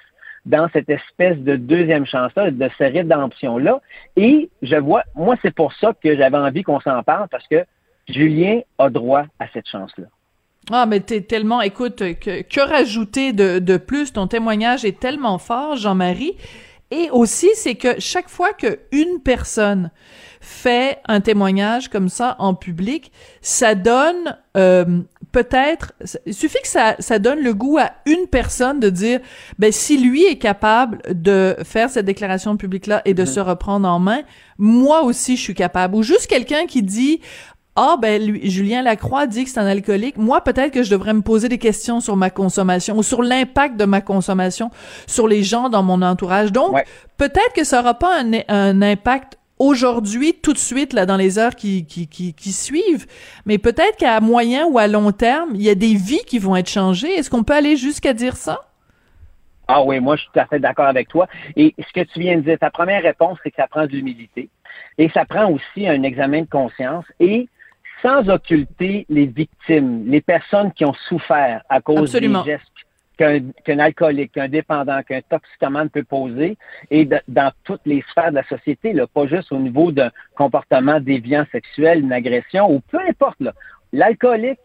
[0.47, 3.81] dans cette espèce de deuxième chance-là, de cette rédemption-là.
[4.17, 7.65] Et je vois, moi, c'est pour ça que j'avais envie qu'on s'en parle, parce que
[8.09, 10.05] Julien a droit à cette chance-là.
[10.71, 14.13] Ah, mais t'es tellement, écoute, que, que rajouter de, de plus?
[14.13, 16.37] Ton témoignage est tellement fort, Jean-Marie.
[16.91, 19.91] Et aussi, c'est que chaque fois que une personne
[20.41, 25.01] fait un témoignage comme ça en public, ça donne euh,
[25.33, 25.93] peut-être,
[26.27, 29.21] il suffit que ça, ça donne le goût à une personne de dire,
[29.59, 33.89] ben si lui est capable de faire cette déclaration publique là et de se reprendre
[33.89, 34.23] en main,
[34.59, 35.97] moi aussi je suis capable.
[35.97, 37.21] Ou juste quelqu'un qui dit,
[37.77, 40.17] ah ben lui, Julien Lacroix dit que c'est un alcoolique.
[40.17, 43.77] Moi peut-être que je devrais me poser des questions sur ma consommation ou sur l'impact
[43.77, 44.71] de ma consommation
[45.07, 46.53] sur les gens dans mon entourage.
[46.53, 46.85] Donc Ouais.
[47.17, 51.39] peut-être que ça aura pas un, un impact aujourd'hui, tout de suite, là, dans les
[51.39, 53.07] heures qui, qui, qui, qui suivent,
[53.47, 56.57] mais peut-être qu'à moyen ou à long terme, il y a des vies qui vont
[56.57, 57.13] être changées.
[57.15, 58.61] Est-ce qu'on peut aller jusqu'à dire ça?
[59.69, 61.27] Ah oui, moi, je suis tout à fait d'accord avec toi.
[61.57, 63.93] Et ce que tu viens de dire, ta première réponse, c'est que ça prend de
[63.93, 64.51] l'humilité.
[64.99, 67.49] Et ça prend aussi un examen de conscience et
[68.05, 72.43] sans occulter les victimes, les personnes qui ont souffert à cause Absolument.
[72.43, 72.71] des gestes
[73.17, 76.59] qu'un alcoolique, qu'un dépendant, qu'un toxicomane peut poser
[76.91, 80.11] et de- dans toutes les sphères de la société, là, pas juste au niveau d'un
[80.37, 83.39] comportement déviant sexuel, une agression ou peu importe.
[83.93, 84.59] L'alcoolique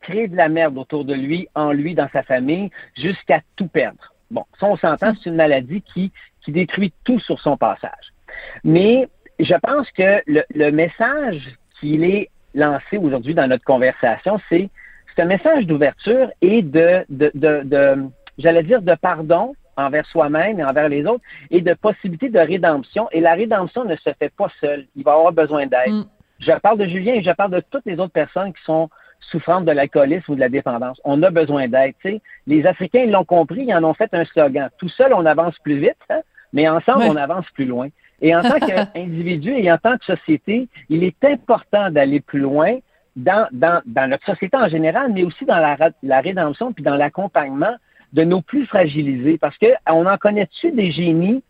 [0.00, 4.12] crée de la merde autour de lui, en lui, dans sa famille, jusqu'à tout perdre.
[4.32, 6.10] Bon, ça, on s'entend, c'est une maladie qui,
[6.42, 8.12] qui détruit tout sur son passage.
[8.64, 14.70] Mais je pense que le, le message qu'il est lancé aujourd'hui dans notre conversation, c'est
[15.18, 18.04] un message d'ouverture et de, de, de, de
[18.38, 23.08] j'allais dire, de pardon envers soi-même et envers les autres et de possibilité de rédemption.
[23.12, 24.86] Et la rédemption ne se fait pas seule.
[24.96, 25.92] Il va avoir besoin d'aide.
[25.92, 26.04] Mm.
[26.40, 29.64] Je parle de Julien et je parle de toutes les autres personnes qui sont souffrantes
[29.64, 31.00] de l'alcoolisme ou de la dépendance.
[31.04, 31.94] On a besoin d'aide.
[32.02, 32.20] tu sais.
[32.46, 34.68] Les Africains, ils l'ont compris, ils en ont fait un slogan.
[34.78, 36.20] Tout seul, on avance plus vite, hein,
[36.52, 37.10] mais ensemble, Ouais.
[37.10, 37.88] on avance plus loin.
[38.22, 42.78] Et en tant qu'individu et en tant que société, il est important d'aller plus loin
[43.16, 46.94] dans, dans, dans notre société en général, mais aussi dans la, la rédemption puis dans
[46.94, 47.74] l'accompagnement
[48.12, 49.38] de nos plus fragilisés.
[49.38, 51.42] Parce que on en connaît-tu des génies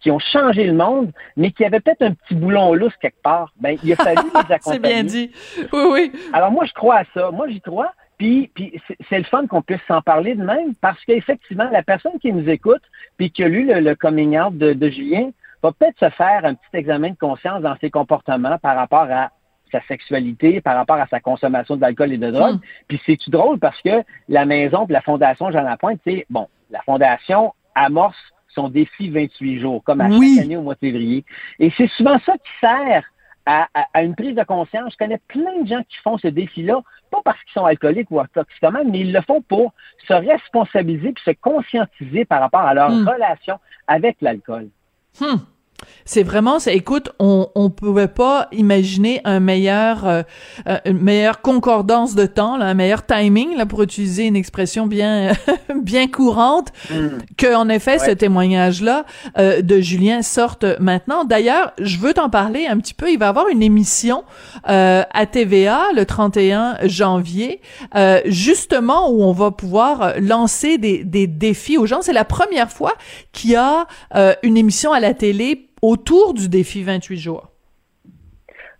[0.00, 3.52] qui ont changé le monde, mais qui avaient peut-être un petit boulon lousse quelque part?
[3.60, 4.60] Ben, il a fallu les accompagner.
[4.72, 5.30] C'est bien dit.
[5.72, 6.12] Oui, oui.
[6.32, 7.30] Alors moi, je crois à ça.
[7.30, 7.92] Moi, j'y crois.
[8.16, 12.18] Puis, puis c'est le fun qu'on puisse s'en parler de même, parce qu'effectivement, la personne
[12.20, 12.82] qui nous écoute,
[13.16, 15.30] puis qui a lu le, coming out de, de Julien,
[15.62, 19.30] va peut-être se faire un petit examen de conscience dans ses comportements par rapport à
[19.70, 22.56] sa sexualité, par rapport à sa consommation d'alcool et de drogue.
[22.56, 22.60] Hmm.
[22.88, 26.82] Puis c'est-tu drôle parce que la maison de la Fondation Jean Lapointe, c'est bon, la
[26.82, 28.18] Fondation amorce
[28.48, 31.24] son défi 28 jours, comme à chaque année au mois de février.
[31.60, 33.04] Et c'est souvent ça qui sert
[33.46, 33.68] à,
[34.02, 34.92] une prise de conscience.
[34.92, 38.20] Je connais plein de gens qui font ce défi-là, pas parce qu'ils sont alcooliques ou
[38.32, 39.72] toxicomanes, mais ils le font pour
[40.06, 43.08] se responsabiliser puis se conscientiser par rapport à leur hmm.
[43.08, 44.68] relation avec l'alcool.
[45.18, 45.36] Hmm.
[46.04, 50.22] C'est vraiment, c'est, écoute, on on pouvait pas imaginer un meilleur, euh,
[50.66, 54.86] euh, une meilleure concordance de temps, là, un meilleur timing, là, pour utiliser une expression
[54.86, 55.32] bien
[55.82, 57.08] bien courante, mm.
[57.36, 59.04] que en effet ce témoignage-là
[59.38, 61.24] euh, de Julien sorte maintenant.
[61.24, 63.10] D'ailleurs, je veux t'en parler un petit peu.
[63.10, 64.24] Il va y avoir une émission
[64.64, 67.60] à TVA le 31 janvier,
[68.24, 72.02] justement où on va pouvoir lancer des des défis aux gens.
[72.02, 72.94] C'est la première fois
[73.32, 73.86] qu'il y a
[74.42, 77.50] une émission à la télé autour du défi 28 jours?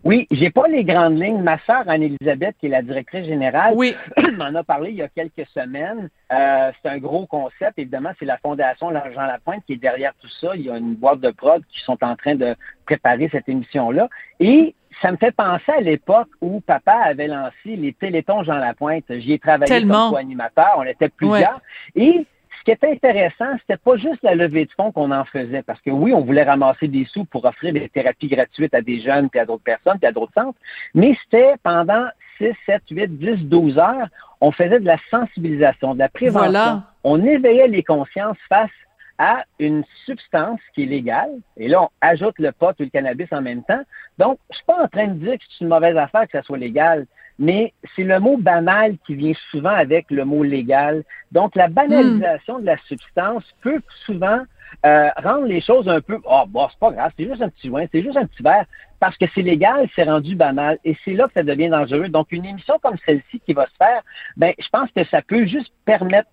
[0.03, 1.43] Oui, j'ai pas les grandes lignes.
[1.43, 3.95] Ma sœur Anne-Elisabeth, qui est la directrice générale, oui.
[4.39, 6.09] m'en a parlé il y a quelques semaines.
[6.33, 7.75] Euh, c'est un gros concept.
[7.79, 10.53] Évidemment, c'est la Fondation L'Argent Lapointe qui est derrière tout ça.
[10.55, 12.55] Il y a une boîte de prod qui sont en train de
[12.87, 14.09] préparer cette émission-là.
[14.39, 19.05] Et ça me fait penser à l'époque où papa avait lancé les Télétons Jean Lapointe.
[19.11, 20.77] J'y ai travaillé comme co-animateur.
[20.79, 21.61] On était plusieurs.
[21.95, 22.25] Et
[22.61, 25.81] ce qui était intéressant, c'était pas juste la levée de fonds qu'on en faisait, parce
[25.81, 29.31] que oui, on voulait ramasser des sous pour offrir des thérapies gratuites à des jeunes,
[29.31, 30.59] puis à d'autres personnes, puis à d'autres centres,
[30.95, 34.09] mais c'était pendant 6, 7, 8, 10, 12 heures,
[34.43, 36.83] on faisait de la sensibilisation, de la prévention.
[37.03, 38.71] On éveillait les consciences face
[39.17, 43.29] à une substance qui est légale, et là, on ajoute le pot ou le cannabis
[43.33, 43.83] en même temps.
[44.19, 46.43] Donc, je suis pas en train de dire que c'est une mauvaise affaire que ça
[46.43, 47.07] soit légal,
[47.41, 51.03] mais c'est le mot banal qui vient souvent avec le mot légal.
[51.33, 54.41] Donc, la banalisation de la substance peut souvent
[54.85, 57.69] euh, rendre les choses un peu, oh, bon, c'est pas grave, c'est juste un petit
[57.69, 58.67] joint, c'est juste un petit verre,
[59.01, 62.09] parce que c'est légal, c'est rendu banal, et c'est là que ça devient dangereux.
[62.09, 64.03] Donc, une émission comme celle-ci qui va se faire,
[64.37, 66.29] ben, je pense que ça peut juste permettre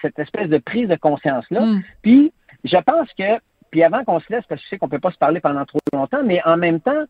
[0.00, 1.60] cette espèce de prise de conscience-là.
[1.60, 1.82] Hmm.
[2.02, 3.40] Puis, je pense que,
[3.72, 5.64] puis avant qu'on se laisse, parce que je sais qu'on peut pas se parler pendant
[5.64, 7.04] trop longtemps, mais en même temps,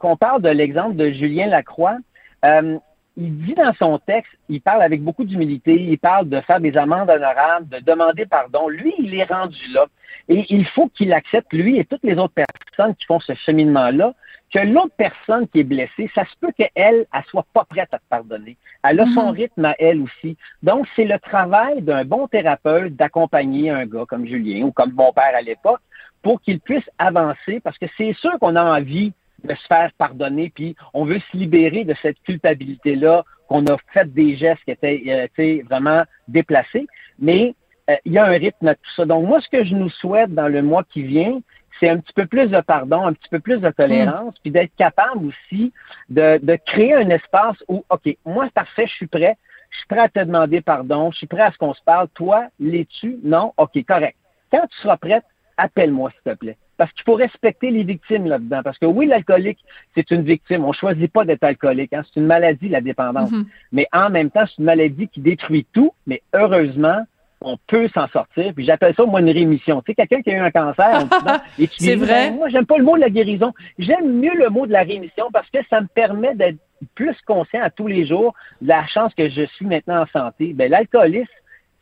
[0.00, 1.98] qu'on parle de l'exemple de Julien Lacroix,
[2.44, 2.78] euh,
[3.16, 6.76] il dit dans son texte, il parle avec beaucoup d'humilité, il parle de faire des
[6.76, 8.68] amendes honorables, de demander pardon.
[8.68, 9.86] Lui, il est rendu là.
[10.28, 14.14] Et il faut qu'il accepte, lui et toutes les autres personnes qui font ce cheminement-là,
[14.52, 17.98] que l'autre personne qui est blessée, ça se peut qu'elle, elle, soit pas prête à
[17.98, 18.56] te pardonner.
[18.84, 19.36] Elle a son mhm.
[19.36, 20.36] rythme à elle aussi.
[20.62, 25.12] Donc, c'est le travail d'un bon thérapeute d'accompagner un gars comme Julien ou comme mon
[25.12, 25.80] père à l'époque
[26.22, 29.12] pour qu'il puisse avancer parce que c'est sûr qu'on a envie
[29.44, 34.12] de se faire pardonner, puis on veut se libérer de cette culpabilité-là, qu'on a fait
[34.12, 35.02] des gestes qui étaient
[35.38, 36.86] euh, vraiment déplacés.
[37.18, 37.54] Mais
[37.88, 39.04] euh, il y a un rythme à tout ça.
[39.04, 41.40] Donc, moi, ce que je nous souhaite dans le mois qui vient,
[41.80, 44.74] c'est un petit peu plus de pardon, un petit peu plus de tolérance, puis d'être
[44.76, 45.72] capable aussi
[46.08, 49.36] de, de créer un espace où, OK, moi, parfait, je suis prêt,
[49.70, 52.08] je suis prêt à te demander pardon, je suis prêt à ce qu'on se parle.
[52.14, 53.18] Toi, l'es-tu?
[53.22, 53.52] Non?
[53.56, 54.16] OK, correct.
[54.50, 55.24] Quand tu seras prête,
[55.56, 58.62] appelle-moi, s'il te plaît parce qu'il faut respecter les victimes là-dedans.
[58.62, 59.58] Parce que oui, l'alcoolique,
[59.94, 60.64] c'est une victime.
[60.64, 61.92] On choisit pas d'être alcoolique.
[61.92, 62.02] Hein.
[62.06, 63.30] C'est une maladie, la dépendance.
[63.30, 63.46] Mm-hmm.
[63.72, 65.92] Mais en même temps, c'est une maladie qui détruit tout.
[66.06, 67.02] Mais heureusement,
[67.40, 68.54] on peut s'en sortir.
[68.54, 69.82] Puis j'appelle ça, moi, une rémission.
[69.82, 72.30] Tu sais, quelqu'un qui a eu un cancer, on dit, c'est vrai.
[72.30, 73.52] moi, j'aime pas le mot de la guérison.
[73.78, 76.58] J'aime mieux le mot de la rémission parce que ça me permet d'être
[76.94, 80.52] plus conscient à tous les jours de la chance que je suis maintenant en santé.
[80.54, 81.26] Ben, l'alcoolisme,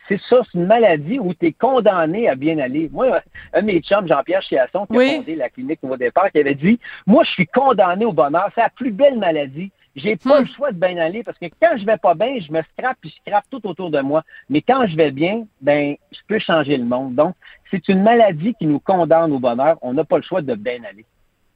[0.09, 2.89] c'est ça, c'est une maladie où tu es condamné à bien aller.
[2.93, 3.21] Moi,
[3.53, 6.55] un de mes chums, Jean-Pierre Chiasson, qui a fondé la clinique au départ, qui avait
[6.55, 8.51] dit Moi, je suis condamné au bonheur.
[8.55, 9.71] C'est la plus belle maladie.
[9.97, 10.45] J'ai pas hmm.
[10.45, 12.99] le choix de bien aller parce que quand je vais pas bien, je me scrape
[13.01, 14.23] puis je scrape tout autour de moi.
[14.51, 17.15] Mais quand je vais bien, ben, je peux changer le monde.
[17.15, 17.35] Donc,
[17.71, 19.79] c'est une maladie qui nous condamne au bonheur.
[19.81, 21.07] On n'a pas le choix de bien aller.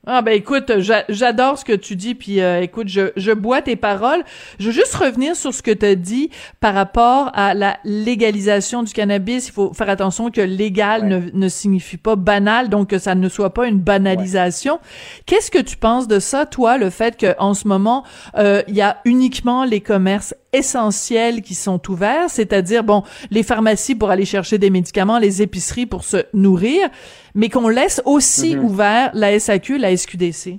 [0.06, 3.76] Ah ben écoute, j'adore ce que tu dis, puis euh, écoute, je, je bois tes
[3.76, 4.22] paroles.
[4.58, 8.82] Je veux juste revenir sur ce que tu as dit par rapport à la légalisation
[8.82, 9.48] du cannabis.
[9.48, 13.28] Il faut faire attention que légal ne, ne, signifie pas banal, donc que ça ne
[13.28, 14.80] soit pas une banalisation.
[15.26, 18.02] Qu'est-ce que tu penses de ça, toi, le fait qu'en ce moment,
[18.38, 23.94] euh, il y a uniquement les commerces essentiels qui sont ouverts, c'est-à-dire, bon, les pharmacies
[23.94, 26.88] pour aller chercher des médicaments, les épiceries pour se nourrir,
[27.34, 28.64] mais qu'on laisse aussi mhm.
[28.64, 30.58] ouvert la SAQ, la SQDC?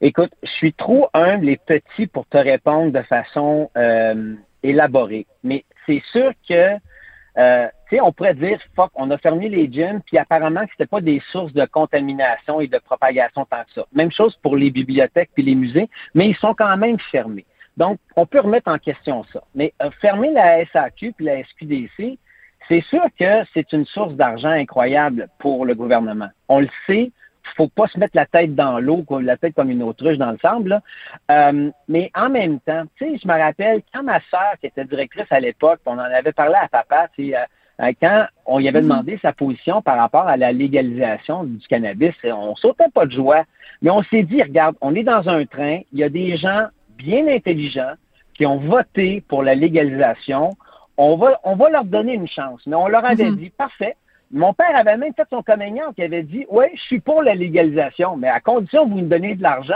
[0.00, 5.26] Écoute, je suis trop humble et petit pour te répondre de façon euh, élaborée.
[5.42, 6.74] Mais c'est sûr que,
[7.38, 10.72] euh, tu sais, on pourrait dire, fuck, on a fermé les gyms, puis apparemment que
[10.72, 13.86] c'était pas des sources de contamination et de propagation tant que ça.
[13.94, 17.46] Même chose pour les bibliothèques puis les musées, mais ils sont quand même fermés.
[17.76, 19.42] Donc, on peut remettre en question ça.
[19.54, 22.18] Mais euh, fermer la SAQ puis la SQDC,
[22.68, 26.28] c'est sûr que c'est une source d'argent incroyable pour le gouvernement.
[26.48, 27.10] On le sait,
[27.56, 30.38] faut pas se mettre la tête dans l'eau, la tête comme une autruche dans le
[30.38, 30.80] sable.
[31.30, 34.84] Euh, mais en même temps, tu sais, je me rappelle quand ma sœur, qui était
[34.84, 38.80] directrice à l'époque, on en avait parlé à papa, tu euh, quand on y avait
[38.80, 38.88] mhm.
[38.88, 43.44] demandé sa position par rapport à la légalisation du cannabis, on sautait pas de joie.
[43.82, 46.68] Mais on s'est dit, regarde, on est dans un train, il y a des gens
[46.96, 47.94] bien intelligents
[48.34, 50.50] qui ont voté pour la légalisation.
[50.96, 52.62] On va, on va leur donner une chance.
[52.66, 53.36] Mais on leur avait mhm.
[53.36, 53.96] dit, parfait,
[54.30, 57.34] mon père avait même fait son communion qui avait dit Oui, je suis pour la
[57.34, 59.74] légalisation, mais à condition que vous me donnez de l'argent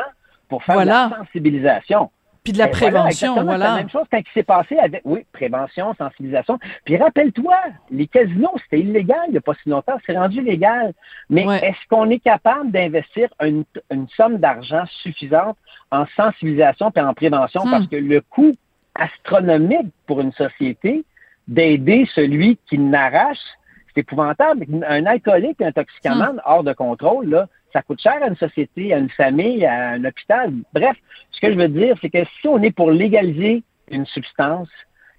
[0.48, 2.10] pour faire de la sensibilisation.
[2.48, 3.46] Puis de la prévention, voilà.
[3.46, 3.64] voilà.
[3.66, 6.58] la même chose quand il s'est passé avec, oui, prévention, sensibilisation.
[6.86, 7.56] Puis rappelle-toi,
[7.90, 10.94] les casinos, c'était illégal il n'y a pas si longtemps, c'est rendu légal.
[11.28, 13.64] Mais est-ce qu'on est capable d'investir une,
[14.16, 15.58] somme d'argent suffisante
[15.90, 17.66] en sensibilisation et en prévention?
[17.66, 17.70] Hmm.
[17.70, 18.56] Parce que le coût
[18.94, 21.04] astronomique pour une société
[21.48, 23.36] d'aider celui qui n'arrache,
[23.94, 24.64] c'est épouvantable.
[24.88, 26.42] Un alcoolique, un toxicomane hmm.
[26.46, 30.04] hors de contrôle, là, ça coûte cher à une société, à une famille, à un
[30.04, 30.52] hôpital.
[30.72, 30.96] Bref,
[31.30, 34.68] ce que je veux dire, c'est que si on est pour légaliser une substance,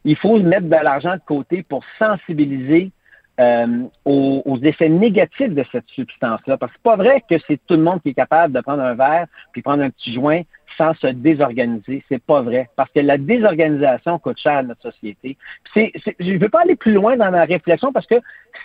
[0.06, 2.92] il faut mettre de l'argent de côté pour sensibiliser
[3.40, 6.58] euh, aux, effets négatifs de cette substance-là.
[6.58, 8.84] Parce que c'est pas vrai que c'est tout le monde qui est capable de prendre
[8.84, 10.42] un verre puis prendre un petit joint
[10.78, 12.04] sans se désorganiser.
[12.10, 12.70] C'est pas vrai.
[12.76, 15.38] Parce que la désorganisation coûte cher à notre société.
[15.74, 18.16] C'est, je ne veux pas aller plus loin dans ma réflexion parce que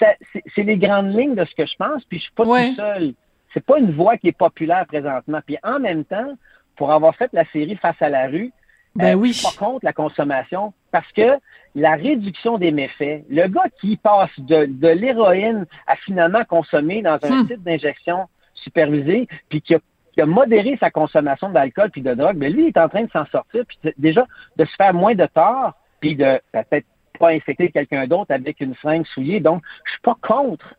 [0.00, 3.14] c'est, les grandes lignes de ce que je pense, puis je suis pas tout seul.
[3.54, 5.40] C'est pas une voix qui est populaire présentement.
[5.46, 6.34] Puis en même temps,
[6.76, 8.52] pour avoir fait la série Face à la rue,
[8.96, 9.32] ben euh, oui.
[9.32, 11.38] je suis pas contre la consommation parce que
[11.74, 17.18] la réduction des méfaits, le gars qui passe de, de l'héroïne à finalement consommer dans
[17.22, 17.48] un hmm.
[17.48, 19.78] site d'injection supervisé, puis qui a,
[20.12, 22.88] qui a, modéré sa consommation d'alcool puis de drogue, mais ben lui, il est en
[22.88, 26.86] train de s'en sortir, puis déjà de se faire moins de tort, puis de peut-être
[27.18, 29.40] pas infecter quelqu'un d'autre avec une fringue souillée.
[29.40, 30.74] Donc, je suis pas contre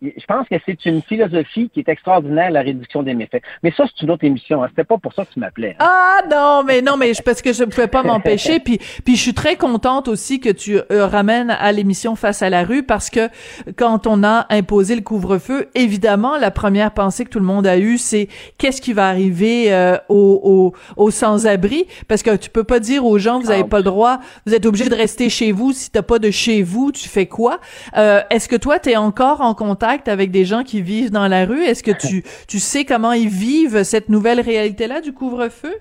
[0.00, 3.42] je pense que c'est une philosophie qui est extraordinaire, la réduction des méfaits.
[3.62, 4.62] Mais ça, c'est une autre émission.
[4.62, 4.68] Hein.
[4.70, 5.76] C'était pas pour ça que tu m'appelais.
[5.78, 5.86] Hein.
[5.88, 8.60] Ah non, mais non, mais parce que je ne pouvais pas m'empêcher.
[8.64, 12.50] puis, puis je suis très contente aussi que tu euh, ramènes à l'émission Face à
[12.50, 13.28] la rue parce que
[13.76, 17.78] quand on a imposé le couvre-feu, évidemment, la première pensée que tout le monde a
[17.78, 21.86] eue, c'est qu'est-ce qui va arriver euh, aux, aux, sans-abri?
[22.06, 24.66] Parce que tu peux pas dire aux gens, vous avez pas le droit, vous êtes
[24.66, 25.72] obligé de rester chez vous.
[25.72, 27.60] Si t'as pas de chez vous, tu fais quoi?
[27.96, 31.28] Euh, Est-ce que toi, tu es encore en contact avec des gens qui vivent dans
[31.28, 31.62] la rue?
[31.62, 35.74] Est-ce que tu, tu sais comment ils vivent cette nouvelle réalité-là du couvre-feu?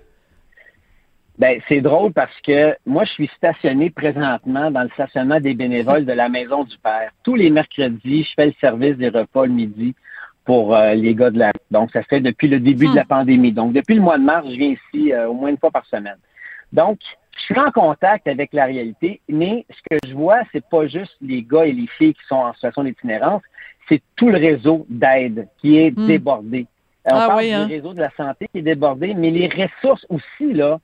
[1.38, 6.06] Ben, c'est drôle parce que moi, je suis stationné présentement dans le stationnement des bénévoles
[6.06, 7.12] de la Maison du Père.
[7.24, 9.94] Tous les mercredis, je fais le service des repas le midi
[10.46, 11.62] pour euh, les gars de la rue.
[11.70, 13.08] Donc, ça fait depuis le début de la hmm.
[13.08, 13.52] pandémie.
[13.52, 15.86] Donc, depuis le mois de mars, je viens ici euh, au moins une fois par
[15.86, 16.18] semaine.
[16.74, 16.98] Donc,
[17.38, 21.16] je suis en contact avec la réalité, mais ce que je vois, c'est pas juste
[21.22, 23.44] les gars et les filles qui sont en situation d'itinérance,
[23.88, 26.08] c'est tout le réseau d'aide qui est hmm.
[26.08, 26.68] débordé.
[27.08, 27.68] Euh, on ah parle du hein?
[27.68, 30.80] réseau de la santé qui est débordé, mais les ressources aussi, là,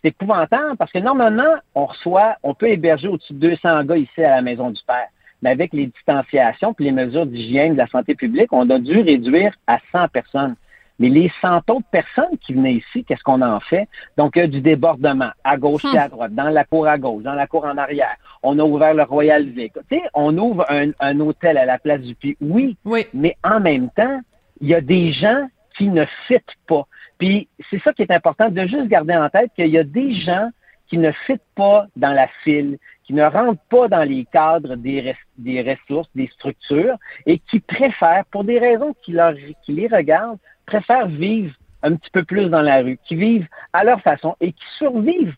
[0.00, 4.22] c'est épouvantable parce que normalement, on reçoit, on peut héberger au-dessus de 200 gars ici
[4.22, 5.08] à la Maison du Père.
[5.42, 9.00] Mais avec les distanciations et les mesures d'hygiène de la santé publique, on a dû
[9.00, 10.54] réduire à 100 personnes.
[10.98, 13.88] Mais les cent autres personnes qui venaient ici, qu'est-ce qu'on en fait?
[14.16, 16.10] Donc, il y a du débordement à gauche et à hmm.
[16.10, 18.16] droite, dans la cour à gauche, dans la cour en arrière.
[18.42, 19.72] On a ouvert le Royal Vic.
[19.90, 22.36] Tu sais, on ouvre un, hôtel à la place du Puy.
[22.40, 24.20] Oui, oui, mais en même temps,
[24.60, 26.86] il y a des gens qui ne fitent pas.
[27.18, 30.14] Puis, c'est ça qui est important, de juste garder en tête qu'il y a des
[30.14, 30.50] gens
[30.88, 35.14] qui ne fitent pas dans la file, qui ne rentrent pas dans les cadres des,
[35.38, 40.38] des ressources, des structures, et qui préfèrent, pour des raisons qui, leur, qui les regardent,
[40.66, 44.52] préfèrent vivre un petit peu plus dans la rue, qui vivent à leur façon et
[44.52, 45.34] qui survivent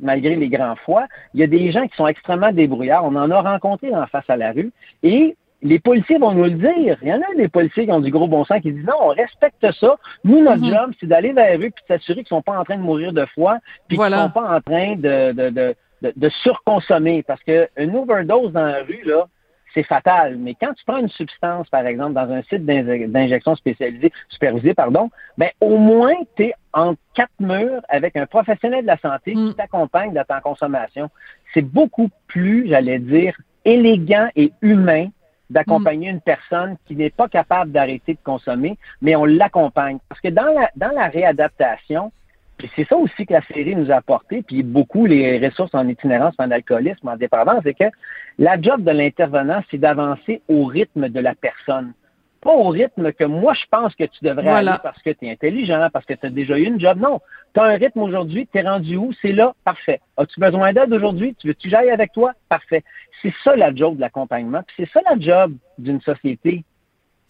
[0.00, 1.06] malgré les grands foies.
[1.32, 3.04] Il y a des gens qui sont extrêmement débrouillards.
[3.04, 4.72] On en a rencontré en face à la rue.
[5.02, 6.98] Et les policiers vont nous le dire.
[7.02, 8.94] Il y en a des policiers qui ont du gros bon sens qui disent non,
[9.00, 9.96] on respecte ça.
[10.22, 10.74] Nous, notre mm-hmm.
[10.74, 12.76] job, c'est d'aller vers la rue et de s'assurer qu'ils ne sont pas en train
[12.76, 13.56] de mourir de froid
[13.88, 15.74] puis qu'ils ne sont pas en train de, de, de,
[16.14, 17.22] de surconsommer.
[17.22, 19.26] Parce qu'une overdose dans la rue, là,
[19.74, 20.36] c'est fatal.
[20.38, 25.10] Mais quand tu prends une substance, par exemple, dans un site d'injection spécialisé, supervisé, pardon,
[25.36, 29.38] ben au moins tu es en quatre murs avec un professionnel de la santé qui
[29.38, 29.54] mm.
[29.54, 31.10] t'accompagne dans ta consommation.
[31.52, 35.08] C'est beaucoup plus, j'allais dire, élégant et humain
[35.50, 39.98] d'accompagner une personne qui n'est pas capable d'arrêter de consommer, mais on l'accompagne.
[40.08, 42.12] Parce que dans la, dans la réadaptation,
[42.56, 45.88] puis c'est ça aussi que la série nous a apporté, puis beaucoup les ressources en
[45.88, 47.90] itinérance, en alcoolisme, en dépendance, c'est que
[48.38, 51.92] la job de l'intervenant, c'est d'avancer au rythme de la personne.
[52.40, 55.30] Pas au rythme que moi je pense que tu devrais aller parce que tu es
[55.30, 56.98] intelligent, parce que tu as déjà eu une job.
[57.00, 57.20] Non.
[57.54, 59.12] Tu as un rythme aujourd'hui, tu es rendu où?
[59.22, 60.00] C'est là, parfait.
[60.18, 61.34] As-tu besoin d'aide aujourd'hui?
[61.36, 62.32] Tu veux-tu que j'aille avec toi?
[62.50, 62.84] Parfait.
[63.22, 64.62] C'est ça la job de l'accompagnement.
[64.66, 66.64] Puis c'est ça la job d'une société.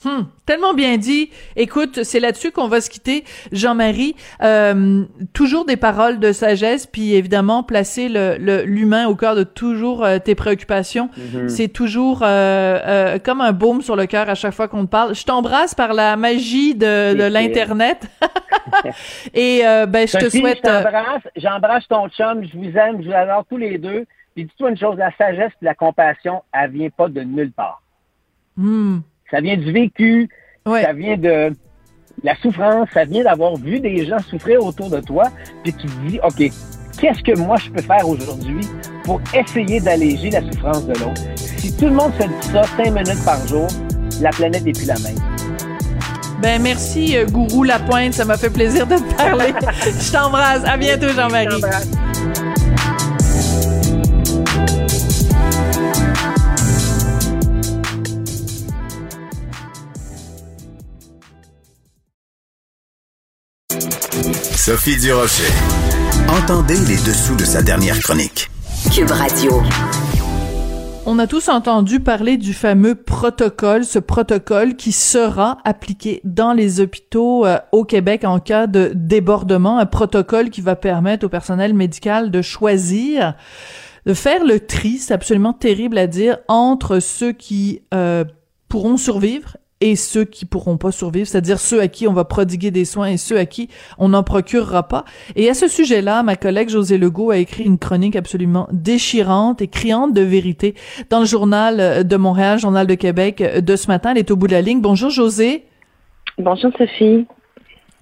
[0.04, 1.30] Hmm, tellement bien dit.
[1.56, 4.14] Écoute, c'est là-dessus qu'on va se quitter, Jean-Marie.
[4.42, 10.04] Euh, toujours des paroles de sagesse, puis évidemment placer le l'humain au cœur de toujours
[10.04, 11.08] euh, tes préoccupations.
[11.16, 11.48] Mm-hmm.
[11.48, 15.14] C'est toujours euh, comme un baume sur le cœur à chaque fois qu'on te parle.
[15.14, 18.06] Je t'embrasse par la magie de, de l'internet.
[19.34, 20.60] Et ben je te souhaite.
[20.64, 22.44] J'embrasse, j'embrasse ton chum.
[22.44, 24.04] Je vous aime, je vous adore tous les deux.
[24.34, 27.80] Puis dis-toi une chose, la sagesse, et la compassion, elle vient pas de nulle part.
[28.56, 28.98] Hmm.
[29.34, 30.28] Ça vient du vécu,
[30.64, 31.50] ça vient de
[32.22, 35.24] la souffrance, ça vient d'avoir vu des gens souffrir autour de toi,
[35.64, 36.52] puis tu te dis, OK,
[37.00, 38.60] qu'est-ce que moi je peux faire aujourd'hui
[39.02, 41.20] pour essayer d'alléger la souffrance de l'autre?
[41.36, 43.66] Si tout le monde se dit ça cinq minutes par jour,
[44.20, 45.18] la planète n'est plus la même.
[46.40, 48.14] Ben merci, euh, Gourou Lapointe.
[48.14, 49.52] Ça m'a fait plaisir de te parler.
[49.82, 50.62] je t'embrasse.
[50.64, 51.60] À bientôt, Jean-Marie.
[64.66, 65.52] Sophie Durocher.
[66.26, 68.48] Entendez les dessous de sa dernière chronique.
[68.90, 69.60] Cube Radio.
[71.04, 76.80] On a tous entendu parler du fameux protocole, ce protocole qui sera appliqué dans les
[76.80, 81.74] hôpitaux euh, au Québec en cas de débordement, un protocole qui va permettre au personnel
[81.74, 83.34] médical de choisir,
[84.06, 88.24] de faire le tri, c'est absolument terrible à dire, entre ceux qui euh,
[88.70, 92.70] pourront survivre et ceux qui pourront pas survivre, c'est-à-dire ceux à qui on va prodiguer
[92.70, 93.68] des soins et ceux à qui
[93.98, 95.04] on n'en procurera pas.
[95.36, 99.68] Et à ce sujet-là, ma collègue José Legault a écrit une chronique absolument déchirante et
[99.68, 100.74] criante de vérité
[101.10, 104.12] dans le journal de Montréal, journal de Québec de ce matin.
[104.12, 104.80] Elle est au bout de la ligne.
[104.80, 105.64] Bonjour José.
[106.38, 107.26] Bonjour Sophie.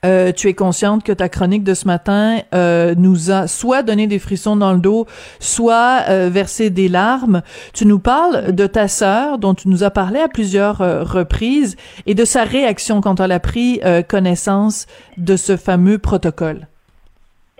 [0.05, 4.09] Euh, tu es consciente que ta chronique de ce matin euh, nous a soit donné
[4.09, 5.07] des frissons dans le dos,
[5.38, 7.42] soit euh, versé des larmes.
[7.72, 11.76] Tu nous parles de ta sœur, dont tu nous as parlé à plusieurs reprises,
[12.07, 14.88] et de sa réaction quand elle a pris connaissance
[15.18, 16.66] de ce fameux protocole.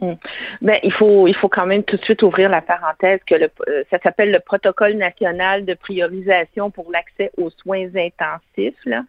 [0.01, 0.15] Hmm.
[0.63, 3.51] Ben, il faut il faut quand même tout de suite ouvrir la parenthèse que le,
[3.89, 8.85] ça s'appelle le protocole national de priorisation pour l'accès aux soins intensifs.
[8.85, 9.03] Là.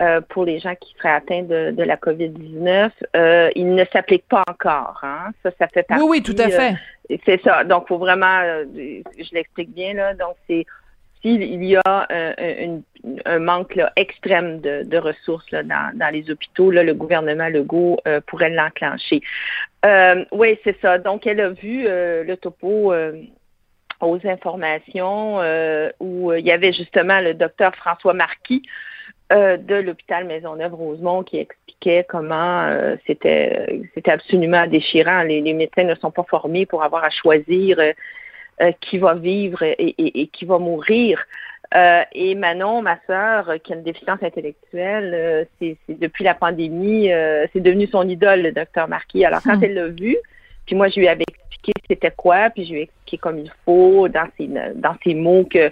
[0.00, 2.90] Euh, pour les gens qui seraient atteints de, la COVID-19.
[3.14, 4.98] Euh, il ne s'applique pas encore.
[5.02, 5.30] Hein?
[5.42, 6.02] Ça, ça fait partie.
[6.02, 6.72] Oui, oui, tout à fait.
[7.10, 7.62] Euh, c'est ça.
[7.62, 8.40] Donc, faut vraiment,
[8.74, 10.14] je l'explique bien là.
[10.14, 10.66] Donc, c'est
[11.20, 18.00] s'il y a un, manque extrême de, ressources dans, les hôpitaux, là, le gouvernement Legault
[18.26, 19.20] pourrait l'enclencher.
[20.32, 20.98] oui, c'est ça.
[20.98, 22.92] Donc, elle a vu le topo
[24.00, 25.38] aux informations
[26.00, 28.62] où il y avait justement le docteur François Marquis,
[29.32, 35.22] euh, de l'hôpital Maisonneuve-Rosemont qui expliquait comment euh, c'était c'était absolument déchirant.
[35.22, 40.28] Les, médecins ne sont pas formés pour avoir à choisir euh, qui va vivre et,
[40.32, 41.24] qui va mourir.
[42.12, 47.08] et Manon, ma sœur, qui a une déficience intellectuelle, c'est depuis la pandémie,
[47.52, 49.24] c'est devenu son idole, le docteur Marquis.
[49.24, 49.64] Alors quand hmm.
[49.64, 50.16] elle l'a vu,
[50.66, 51.24] puis moi je lui avais
[51.62, 55.14] expliqué c'était quoi, puis je lui ai expliqué comme il faut dans ses dans ses
[55.14, 55.70] mots que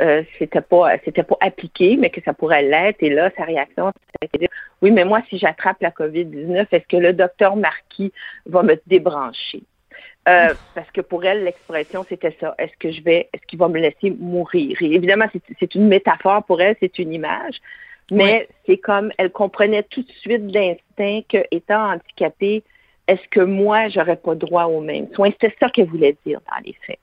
[0.00, 3.02] euh, c'était pas c'était pas appliqué, mais que ça pourrait l'être.
[3.02, 4.48] Et là, sa réaction, c'était de dire
[4.82, 8.12] oui, mais moi, si j'attrape la COVID-19, est-ce que le docteur Marquis
[8.46, 9.62] va me débrancher?
[10.28, 12.54] Euh, parce que pour elle, l'expression, c'était ça.
[12.58, 14.76] Est-ce que je vais, est-ce qu'il va me laisser mourir?
[14.82, 15.26] Et évidemment,
[15.58, 17.56] c'est une métaphore pour elle, c'est une image.
[18.10, 22.64] Mais c'est comme, elle comprenait tout de suite l'instinct qu'étant handicapée,
[23.10, 25.30] est-ce que moi, j'aurais pas droit aux mêmes soins?
[25.32, 27.00] C'était ça qu'elle voulait dire dans les faits.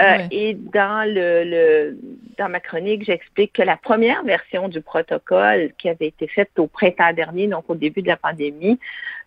[0.00, 1.96] Euh, et dans le,
[2.36, 6.66] dans ma chronique, j'explique que la première version du protocole qui avait été faite au
[6.66, 8.78] printemps dernier, donc au début de la pandémie,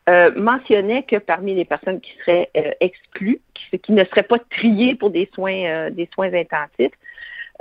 [0.08, 3.42] euh, mentionnait que parmi les personnes qui seraient euh, exclues,
[3.82, 6.94] qui, ne seraient pas triées pour des soins, des soins intensifs,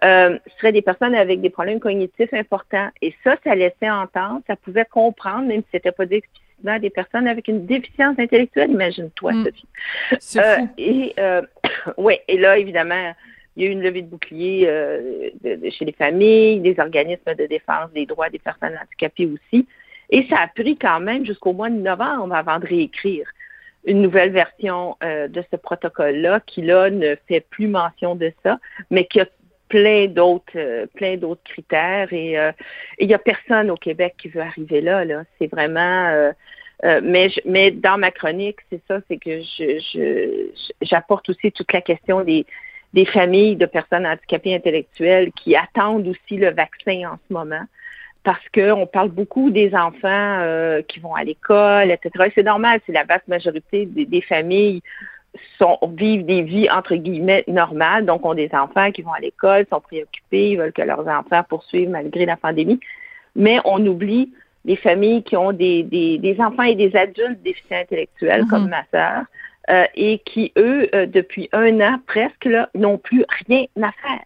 [0.02, 2.90] ce seraient des personnes avec des problèmes cognitifs importants.
[3.00, 6.22] Et ça, ça laissait entendre, ça pouvait comprendre, même si c'était pas dit
[6.62, 9.44] des personnes avec une déficience intellectuelle, imagine-toi, mm.
[10.18, 10.38] Sophie.
[10.38, 11.42] Euh, et euh,
[11.96, 13.14] ouais, et là, évidemment,
[13.56, 15.30] il y a eu une levée de bouclier euh,
[15.70, 19.66] chez les familles, des organismes de défense des droits des personnes handicapées aussi.
[20.10, 23.28] Et ça a pris quand même jusqu'au mois de novembre avant de réécrire
[23.84, 28.58] une nouvelle version de ce protocole-là qui, là, ne fait plus mention de ça,
[28.90, 29.26] mais qui a
[29.68, 32.36] plein d'autres plein d'autres critères et
[32.98, 35.04] il n'y a personne au Québec qui veut arriver là.
[35.04, 35.24] là.
[35.38, 36.32] C'est vraiment
[37.02, 40.50] mais mais dans ma chronique, c'est ça, c'est que je
[40.82, 42.46] j'apporte aussi toute la question des
[42.94, 47.64] des familles de personnes handicapées intellectuelles qui attendent aussi le vaccin en ce moment
[48.24, 52.30] parce qu'on parle beaucoup des enfants euh, qui vont à l'école, etc.
[52.34, 54.82] C'est normal, c'est la vaste majorité des, familles
[55.58, 59.66] sont, vivent des vies entre guillemets normales, donc ont des enfants qui vont à l'école,
[59.70, 62.80] sont préoccupés, veulent que leurs enfants poursuivent malgré la pandémie.
[63.36, 64.32] Mais on oublie
[64.64, 68.70] les familles qui ont des, des, enfants et des adultes déficients intellectuels, comme mm-hmm.
[68.70, 69.24] ma sœur,
[69.70, 74.24] euh, et qui, eux, euh, depuis un an presque, n'ont plus rien à faire.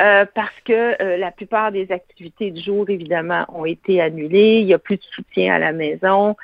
[0.00, 4.58] Euh, parce que la plupart des activités du jour, évidemment, ont été annulées.
[4.60, 6.36] Il n'y a plus de soutien à la maison.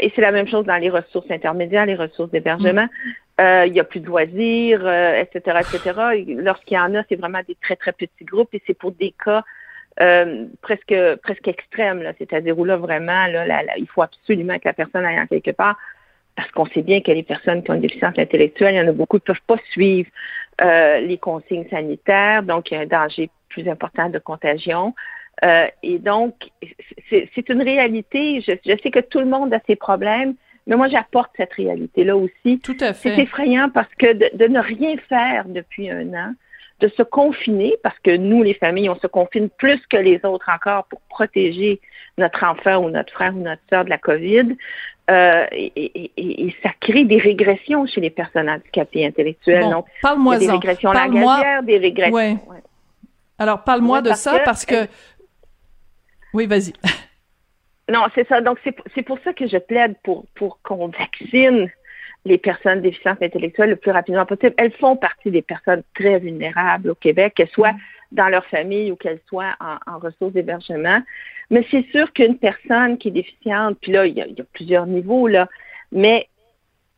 [0.00, 2.88] Et c'est la même chose dans les ressources intermédiaires, les ressources d'hébergement.
[3.38, 6.24] il n'y a plus de loisirs, etc., etc.
[6.28, 9.14] Lorsqu'il y en a, c'est vraiment des très, très petits groupes et c'est pour des
[9.24, 9.44] cas
[10.62, 12.12] presque presque extrêmes.
[12.18, 15.76] C'est-à-dire où là, vraiment, là, il faut absolument que la personne aille en quelque part
[16.36, 18.88] parce qu'on sait bien que les personnes qui ont une déficience intellectuelle, il y en
[18.88, 20.10] a beaucoup qui ne peuvent pas suivre
[20.60, 24.94] euh, les consignes sanitaires, donc il y a un danger plus important de contagion.
[25.44, 26.50] Euh, et donc,
[27.10, 28.40] c'est une réalité.
[28.40, 30.34] Je, sais que tout le monde a ses problèmes,
[30.66, 32.58] mais moi, j'apporte cette réalité-là aussi.
[32.60, 33.14] Tout à fait.
[33.14, 36.32] C'est effrayant parce que de, ne rien faire depuis un an,
[36.80, 40.50] de se confiner, parce que nous, les familles, on se confine plus que les autres
[40.52, 41.80] encore pour protéger
[42.18, 44.56] notre enfant ou notre frère ou notre soeur de la COVID,
[45.08, 49.70] euh, et, ça crée des régressions chez les personnes handicapées intellectuelles.
[49.70, 52.40] Donc, parle-moi des régressions langagières, des régressions.
[53.38, 54.86] Alors, parle-moi de ça parce que.
[56.32, 56.72] Oui, vas-y.
[57.88, 58.40] Non, c'est ça.
[58.40, 61.70] Donc, c'est pour ça que je plaide pour, pour qu'on vaccine
[62.24, 64.54] les personnes déficientes intellectuelles le plus rapidement possible.
[64.58, 67.78] Elles font partie des personnes très vulnérables au Québec, qu'elles soient mm.
[68.12, 71.00] dans leur famille ou qu'elles soient en, en ressources d'hébergement.
[71.50, 75.28] Mais c'est sûr qu'une personne qui est déficiente, puis là, il y, a, plusieurs niveaux,
[75.28, 75.48] là,
[75.92, 76.28] mais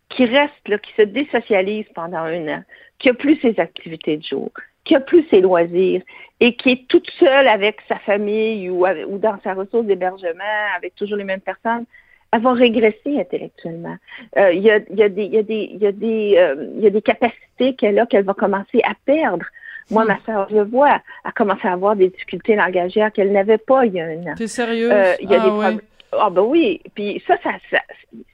[0.08, 2.62] qui reste, là, qui se désocialise pendant un an,
[2.98, 4.50] qui a plus ses activités de jour,
[4.88, 6.02] qui a plus ses loisirs
[6.40, 10.94] et qui est toute seule avec sa famille ou, ou dans sa ressource d'hébergement avec
[10.94, 11.84] toujours les mêmes personnes,
[12.32, 13.96] elle va régresser intellectuellement.
[14.36, 16.86] Euh, il y, a, y, a des, y, a des, y, a des, euh, y
[16.86, 19.46] a des capacités qu'elle a qu'elle va commencer à perdre.
[19.90, 23.86] Moi, ma soeur, je vois, a commencé à avoir des difficultés langagières qu'elle n'avait pas
[23.86, 24.34] il y a un an.
[24.36, 24.92] T'es sérieux?
[24.92, 25.78] Euh, il y a ah, des
[26.12, 27.78] Ah ben oui, puis ça, ça, ça,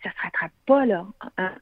[0.03, 1.05] ça se rattrape pas là.
[1.39, 1.53] Hein.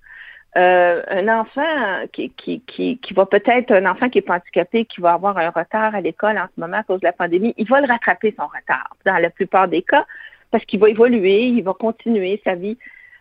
[0.54, 4.84] Euh, un enfant qui, qui, qui, qui va peut-être, un enfant qui est pas handicapé,
[4.84, 7.54] qui va avoir un retard à l'école en ce moment à cause de la pandémie,
[7.56, 10.04] il va le rattraper son retard dans la plupart des cas
[10.50, 12.76] parce qu'il va évoluer, il va continuer sa vie.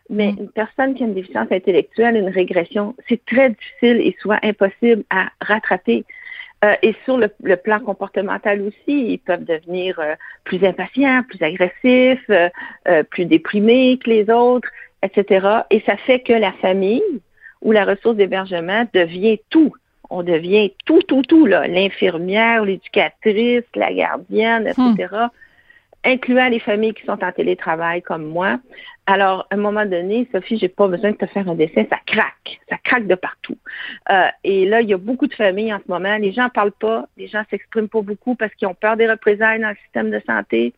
[0.09, 0.39] Mais mm.
[0.39, 5.03] une personne qui a une déficience intellectuelle, une régression, c'est très difficile et soit impossible
[5.09, 6.05] à rattraper.
[6.63, 10.13] Euh, et sur le, plan comportemental aussi, ils peuvent devenir euh,
[10.43, 14.69] plus impatients, plus agressifs, euh, plus déprimés que les autres,
[15.03, 15.61] etc.
[15.69, 17.03] Et ça fait que la famille
[17.61, 19.73] ou la ressource d'hébergement devient tout.
[20.09, 21.67] On devient tout, tout, tout, là.
[21.67, 25.27] L'infirmière, l'éducatrice, la gardienne, etc
[26.03, 28.59] incluant les familles qui sont en télétravail comme moi.
[29.05, 31.97] Alors, à un moment donné, Sophie, j'ai pas besoin de te faire un dessin, ça
[32.05, 33.57] craque, ça craque de partout.
[34.09, 36.17] Euh, et là, il y a beaucoup de familles en ce moment.
[36.17, 39.59] Les gens parlent pas, les gens s'expriment pas beaucoup parce qu'ils ont peur des représailles
[39.59, 40.73] dans le système de santé.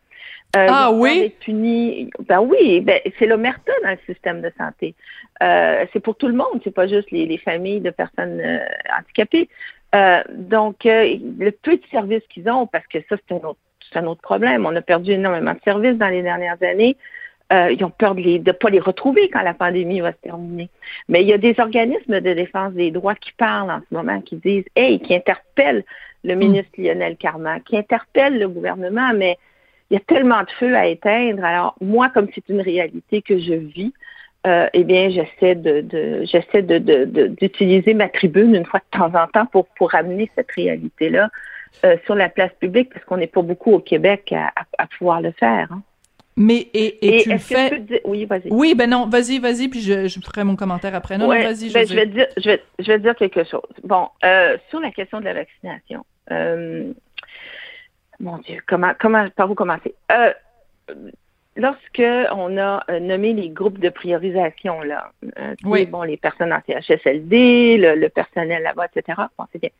[0.56, 1.34] Euh, ah oui?
[1.48, 4.94] Ben oui, ben, c'est l'omerta dans le système de santé.
[5.42, 8.58] Euh, c'est pour tout le monde, c'est pas juste les, les, familles de personnes euh,
[8.96, 9.48] handicapées.
[10.32, 13.58] Donc, le peu de services qu'ils ont, parce que ça, c'est un autre
[13.92, 14.66] c'est un autre problème.
[14.66, 16.96] On a perdu énormément de services dans les dernières années.
[17.52, 20.70] Euh, ils ont peur de ne pas les retrouver quand la pandémie va se terminer.
[21.08, 24.20] Mais il y a des organismes de défense des droits qui parlent en ce moment,
[24.22, 25.84] qui disent, hey, qui interpellent
[26.24, 26.38] le hmm.
[26.38, 29.38] ministre Lionel Carman, qui interpellent le gouvernement, mais
[29.90, 31.44] il y a tellement de feux à éteindre.
[31.44, 33.92] Alors, moi, comme c'est une réalité que je vis,
[34.46, 39.26] euh, eh bien, j'essaie de, j'essaie de, d'utiliser ma tribune une fois de temps en
[39.26, 41.30] temps pour, pour amener cette réalité-là
[41.84, 45.32] euh, sur la place publique parce qu'on n'est pas beaucoup au Québec à, pouvoir le
[45.32, 45.68] faire.
[45.72, 45.82] Hein.
[46.36, 47.82] Mais et, et, tu le fais.
[48.04, 48.48] Oui, vas-y.
[48.50, 51.16] Oui, ben non, vas-y, vas-y, puis je, je, ferai mon commentaire après.
[51.16, 51.72] Non, vas-y.
[51.72, 53.62] Ben, je vais dire, je vais, je vais dire quelque chose.
[53.84, 56.04] Bon, euh, sur la question de la vaccination.
[56.32, 56.92] Euh,
[58.20, 59.94] mon Dieu, comment, comment, par où commencer?
[60.12, 60.32] Euh,
[61.56, 62.02] Lorsque
[62.32, 65.12] on a nommé les groupes de priorisation là,
[65.64, 65.86] oui.
[65.86, 69.22] bon, les personnes en CHSLD, le, le personnel là-bas, etc.
[69.38, 69.70] Bon, c'est bien.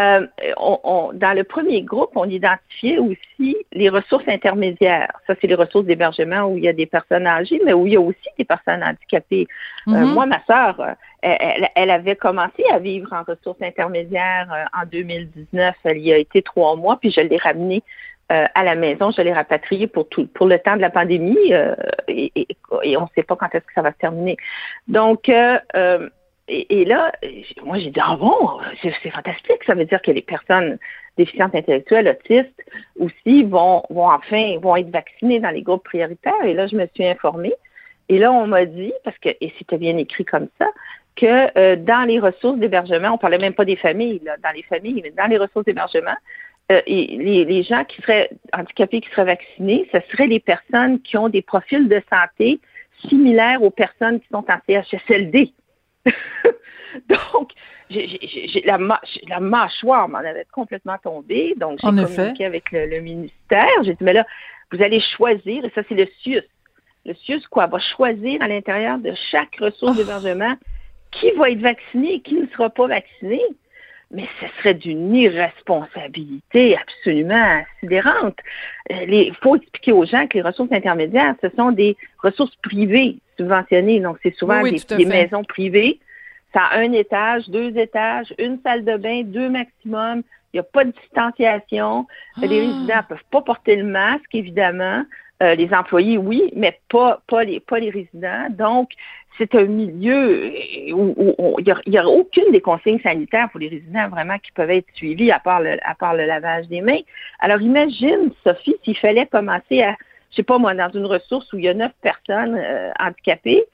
[0.00, 0.26] Euh,
[0.56, 5.12] on, dans le premier groupe, on identifiait aussi les ressources intermédiaires.
[5.26, 7.92] Ça, c'est les ressources d'hébergement où il y a des personnes âgées, mais où il
[7.92, 9.46] y a aussi des personnes handicapées.
[9.88, 10.12] Euh, mm-hmm.
[10.14, 15.74] moi, ma sœur, euh, elle, elle, avait commencé à vivre en ressources intermédiaires en 2019.
[15.84, 17.82] Elle y a été trois mois, puis je l'ai ramenée
[18.28, 19.10] à la maison.
[19.10, 21.52] Je l'ai rapatriée pour tout, pour le temps de la pandémie
[22.06, 24.36] et, et, on ne sait pas quand est-ce que ça va se terminer.
[24.86, 25.28] Donc,
[26.48, 27.12] et, là,
[27.64, 29.62] moi, j'ai dit, ah bon, c'est fantastique.
[29.66, 30.78] Ça veut dire que les personnes
[31.16, 32.62] déficientes intellectuelles, autistes,
[32.98, 36.44] aussi, vont, vont enfin, vont être vaccinées dans les groupes prioritaires.
[36.44, 37.54] Et là, je me suis informée.
[38.08, 40.66] Et là, on m'a dit, parce que, et c'était bien écrit comme ça,
[41.14, 44.64] que euh, dans les ressources d'hébergement, on parlait même pas des familles, là, dans les
[44.64, 46.16] familles, mais dans les ressources d'hébergement,
[46.72, 51.00] euh, et les, les, gens qui seraient handicapés, qui seraient vaccinés, ce seraient les personnes
[51.00, 52.60] qui ont des profils de santé
[53.08, 55.52] similaires aux personnes qui sont en CHSLD.
[57.08, 57.50] donc,
[57.90, 58.78] j'ai, la,
[59.28, 61.54] la, mâchoire m'en avait complètement tombé.
[61.56, 63.68] Donc, j'ai communiqué avec le, ministère.
[63.82, 64.26] J'ai dit, mais là,
[64.72, 66.42] vous allez choisir, et ça, c'est le CIUS.
[67.04, 69.98] Le CIUS, quoi, va choisir à l'intérieur de chaque ressource oh.
[69.98, 70.54] d'hébergement
[71.10, 73.40] qui va être vacciné et qui ne sera pas vacciné.
[74.12, 78.36] Mais ce serait d'une irresponsabilité absolument sidérante.
[78.90, 83.18] Euh, il faut expliquer aux gens que les ressources intermédiaires, ce sont des ressources privées
[83.40, 86.00] Donc, c'est souvent des, maisons privées.
[86.52, 90.22] Ça a un étage, deux étages, une salle de bain, deux maximum.
[90.52, 92.06] Il n'y a pas de distanciation.
[92.38, 92.50] Les ah.
[92.50, 95.04] résidents ne peuvent pas porter le masque, évidemment.
[95.42, 98.48] Euh, les employés, oui, mais pas, pas, les, pas les résidents.
[98.50, 98.90] Donc,
[99.38, 100.52] c'est un milieu
[100.92, 104.86] où il n'y a, aucune des consignes sanitaires pour les résidents vraiment qui peuvent être
[104.92, 107.00] suivies à part le, à part le lavage des mains.
[107.38, 109.96] Alors, imagine, Sophie, s'il fallait commencer à,
[110.30, 113.64] je sais pas moi, dans une ressource où il y a neuf personnes euh, handicapées,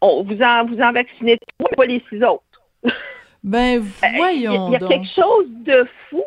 [0.00, 2.42] on, vous en, vous en vaccinez trois, pas les six autres.
[3.42, 3.84] Ben,
[4.16, 4.68] voyons.
[4.68, 6.22] Il y, a, quelque chose de fou.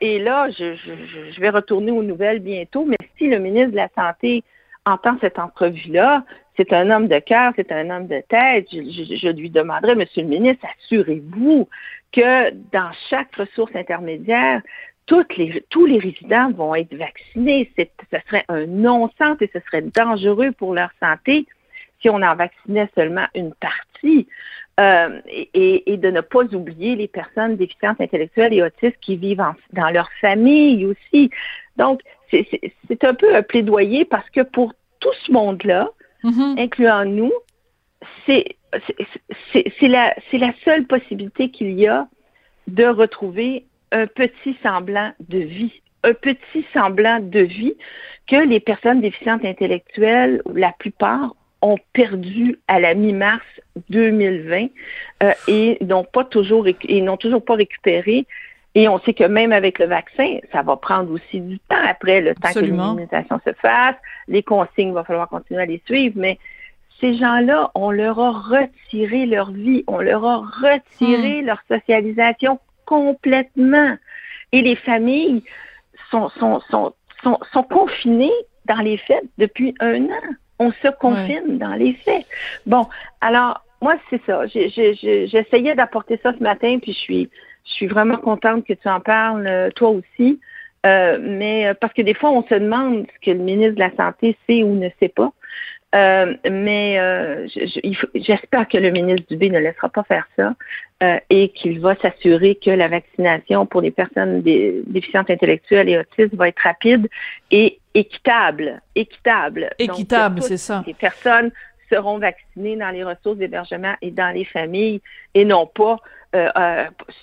[0.00, 3.76] Et là, je, je, je vais retourner aux nouvelles bientôt, mais si le ministre de
[3.76, 4.44] la Santé
[4.86, 6.24] entend cette entrevue-là,
[6.56, 8.66] c'est un homme de cœur, c'est un homme de tête.
[8.70, 11.68] Je, lui demanderai, Monsieur le ministre, assurez-vous
[12.12, 14.60] que dans chaque ressource intermédiaire,
[15.10, 17.68] toutes les, tous les résidents vont être vaccinés.
[17.76, 21.46] Ce serait un non-sens et ce serait dangereux pour leur santé
[22.00, 24.28] si on en vaccinait seulement une partie.
[24.78, 29.90] Euh, et, de ne pas oublier les personnes déficientes intellectuelles et autistes qui vivent dans
[29.90, 31.28] leur famille aussi.
[31.76, 32.00] Donc,
[32.30, 35.90] c'est un peu un plaidoyer parce que pour tout ce monde-là,
[36.22, 36.60] mm-hmm.
[36.60, 37.32] incluant nous,
[38.26, 38.56] c'est
[39.82, 42.06] la, la seule possibilité qu'il y a
[42.68, 47.74] de retrouver un petit semblant de vie, un petit semblant de vie
[48.26, 53.44] que les personnes déficientes intellectuelles, la plupart, ont perdu à la mi-mars
[53.90, 54.68] 2020
[55.22, 58.26] euh, et n'ont pas toujours et n'ont toujours pas récupéré.
[58.74, 62.20] Et on sait que même avec le vaccin, ça va prendre aussi du temps après
[62.20, 63.96] le temps que l'immunisation se fasse.
[64.28, 66.38] Les consignes, il va falloir continuer à les suivre, mais
[67.00, 71.46] ces gens-là, on leur a retiré leur vie, on leur a retiré hmm.
[71.46, 72.60] leur socialisation
[72.90, 73.96] complètement.
[74.50, 75.44] Et les familles
[76.10, 78.32] sont, sont, sont, sont, sont confinées
[78.66, 80.26] dans les fêtes depuis un an.
[80.58, 82.26] On se confine dans les faits.
[82.66, 82.86] Bon,
[83.20, 84.44] alors, moi, c'est ça.
[84.46, 87.30] J'essayais d'apporter ça ce matin, puis je suis,
[87.64, 90.40] je suis vraiment contente que tu en parles, euh, toi aussi.
[90.84, 93.80] Euh, mais euh, parce que des fois, on se demande ce que le ministre de
[93.80, 95.32] la Santé sait ou ne sait pas.
[95.92, 97.48] Euh, mais euh,
[98.14, 100.54] j'espère que le ministre Dubé ne laissera pas faire ça
[101.02, 106.34] euh, et qu'il va s'assurer que la vaccination pour les personnes déficientes intellectuelles et autistes
[106.34, 107.08] va être rapide
[107.50, 108.80] et équitable.
[108.94, 109.70] Équitable.
[109.80, 110.84] Équitable, c'est ça.
[110.86, 111.50] Les personnes
[111.90, 115.00] seront vaccinées dans les ressources d'hébergement et dans les familles
[115.34, 115.96] et non pas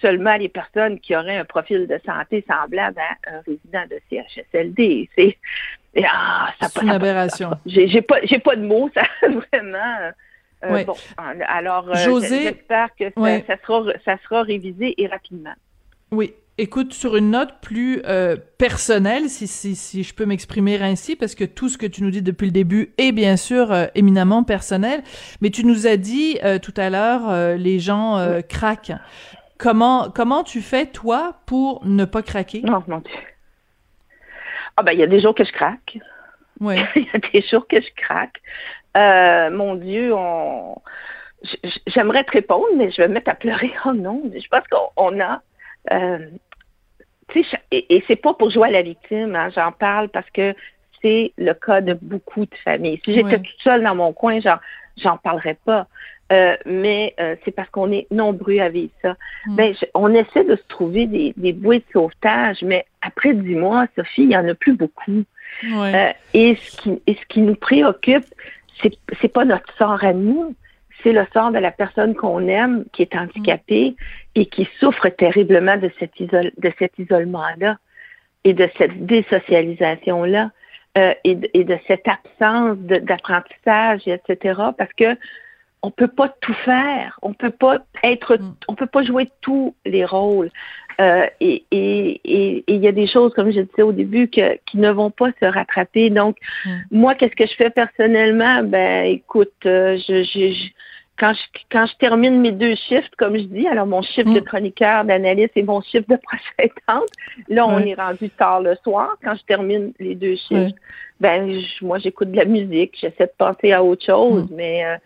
[0.02, 5.10] seulement les personnes qui auraient un profil de santé semblable à un résident de CHSLD.
[5.18, 5.38] C'est
[6.06, 7.52] ah, c'est une aberration.
[7.66, 10.12] J'ai pas, pas de mots, ça vraiment.
[10.64, 15.54] Euh, bon, alors, euh, j'espère que ça, sera, ça sera révisé et rapidement.
[16.12, 16.34] Oui.
[16.60, 21.36] Écoute, sur une note plus euh, personnelle, si, si, si je peux m'exprimer ainsi, parce
[21.36, 25.04] que tout ce que tu nous dis depuis le début est bien sûr éminemment personnel,
[25.42, 28.94] mais tu nous as dit tout à l'heure, les gens craquent.
[29.58, 32.62] Comment, comment tu fais, toi, pour ne pas craquer?
[32.62, 33.16] Non, mon Dieu.
[34.78, 35.98] Ah ben, il y a des jours que je craque.
[36.60, 36.76] Oui.
[36.96, 38.40] il y a des jours que je craque.
[38.96, 40.76] Euh, mon Dieu, on...
[41.88, 43.74] j'aimerais te répondre, mais je vais me mettre à pleurer.
[43.86, 45.42] Oh non, je pense qu'on a...
[45.92, 46.30] Euh,
[47.72, 50.54] et, et c'est pas pour jouer à la victime, hein, j'en parle parce que
[51.02, 53.00] c'est le cas de beaucoup de familles.
[53.06, 54.60] Si j'étais toute seule dans mon coin, genre,
[54.98, 55.88] j'en parlerais pas.
[56.34, 59.16] Euh, mais euh, c'est parce qu'on est nombreux à vivre ça.
[59.46, 59.56] Mm.
[59.56, 63.56] Ben, je- on essaie de se trouver des, des bouées de sauvetage, mais après dix
[63.56, 65.24] mois, Sophie, il y en a plus beaucoup.
[65.64, 65.96] Ouais.
[65.96, 68.26] Euh, et ce qui et ce qui nous préoccupe,
[68.82, 70.54] c'est c'est pas notre sort à nous,
[71.04, 73.96] c'est le sort de la personne qu'on aime qui est handicapée
[74.36, 77.78] et qui souffre terriblement de cet de cet isolement-là
[78.44, 80.52] et de cette désocialisation là
[80.98, 84.60] euh, et, de, et de cette absence d'apprentissage, etc.
[84.78, 85.16] Parce que
[85.88, 90.04] on peut pas tout faire, on peut pas être, on peut pas jouer tous les
[90.04, 90.50] rôles.
[91.00, 94.28] Euh, et et- et- et il y a des choses, comme je disais au début,
[94.28, 96.10] que, qui ne vont pas se rattraper.
[96.10, 96.36] Donc,
[96.92, 98.64] moi, qu'est-ce que je fais personnellement?
[98.64, 100.70] Ben, écoute, euh, je, je- je-
[101.20, 104.40] quand, je, quand je termine mes deux shifts, comme je dis, alors mon shift de
[104.42, 107.10] chroniqueur, d'analyste et mon shift de prochaine tente,
[107.48, 109.16] là, on est rendu tard le soir.
[109.24, 110.76] Quand je termine les deux shifts,
[111.22, 114.84] ben, je- moi, j'écoute de la musique, j'essaie de penser à autre chose, mais...
[114.84, 114.98] euh,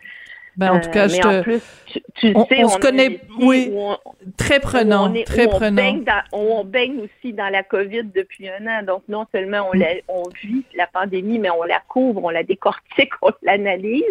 [0.56, 2.78] Ben, en tout cas, euh, je te- en plus, tu, tu On- sais, on se
[2.78, 3.96] connaît- oui, on-
[4.36, 5.74] Très prenant, on est- très prenant.
[5.82, 8.82] baigne dans- on baigne aussi dans la COVID depuis un an.
[8.82, 9.68] Donc, non seulement Mm.
[9.68, 14.04] on, la, on vit la pandémie, mais on la couvre, on la décortique, on l'analyse.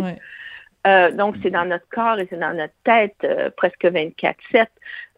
[0.88, 4.68] Euh, donc, c'est dans notre corps et c'est dans notre tête euh, presque 24-7.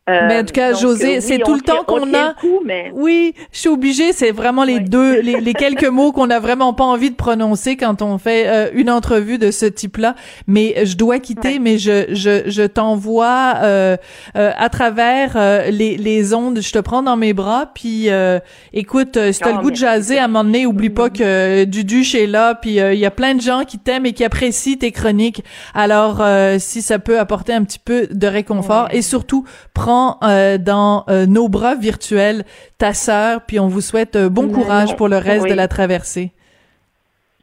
[0.09, 2.27] Euh, Mais en tout cas, José, euh, c'est tout le temps qu'on a.
[2.29, 2.91] le coup, mais...
[2.93, 4.11] Oui, je suis obligée.
[4.11, 7.77] C'est vraiment les deux, les, les quelques mots qu'on a vraiment pas envie de prononcer
[7.77, 10.15] quand on fait euh, une entrevue de ce type-là.
[10.45, 13.95] Mais je dois quitter, mais je je je t'envoie euh,
[14.35, 16.59] euh, à travers euh, les les ondes.
[16.61, 18.39] Je te prends dans mes bras, puis euh,
[18.73, 22.13] écoute, si t'as le goût de jaser à un moment donné, oublie pas que Duduche
[22.15, 24.75] est là, puis euh, il y a plein de gens qui t'aiment et qui apprécient
[24.75, 25.45] tes chroniques.
[25.73, 29.92] Alors, euh, si ça peut apporter un petit peu de réconfort, et surtout, prends
[30.23, 32.43] euh, dans euh, nos bras virtuels
[32.77, 35.49] ta sœur, puis on vous souhaite euh, bon courage pour le reste Oui.
[35.49, 36.31] de la traversée.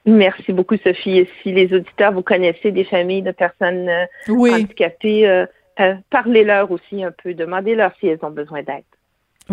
[0.07, 1.27] Merci beaucoup, Sophie.
[1.43, 3.89] Si les auditeurs, vous connaissez des familles de personnes
[4.29, 4.51] Oui.
[4.55, 5.45] handicapées,
[6.11, 8.85] parlez-leur aussi un peu, demandez-leur si elles ont besoin d'aide.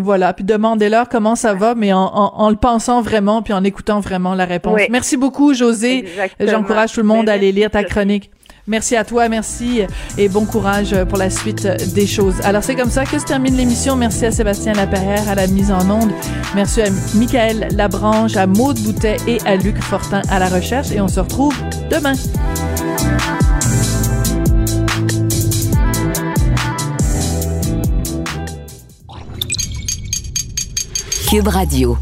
[0.00, 3.64] Voilà, puis demandez-leur comment ça va, mais en, en, en le pensant vraiment, puis en
[3.64, 4.76] écoutant vraiment la réponse.
[4.76, 4.86] Oui.
[4.90, 6.04] Merci beaucoup, José.
[6.40, 8.30] J'encourage tout le monde Ben, à aller lire ta chronique.
[8.68, 9.80] Merci à toi, merci
[10.18, 12.34] et bon courage pour la suite des choses.
[12.44, 13.96] Alors c'est comme ça que se termine l'émission.
[13.96, 16.10] Merci à Sébastien Laperrière à la mise en onde.
[16.54, 21.00] Merci à Michael Labranche, à Maude Boutet et à Luc Fortin à la recherche et
[21.00, 21.56] on se retrouve
[21.90, 22.12] demain.
[31.30, 31.96] Cube Radio.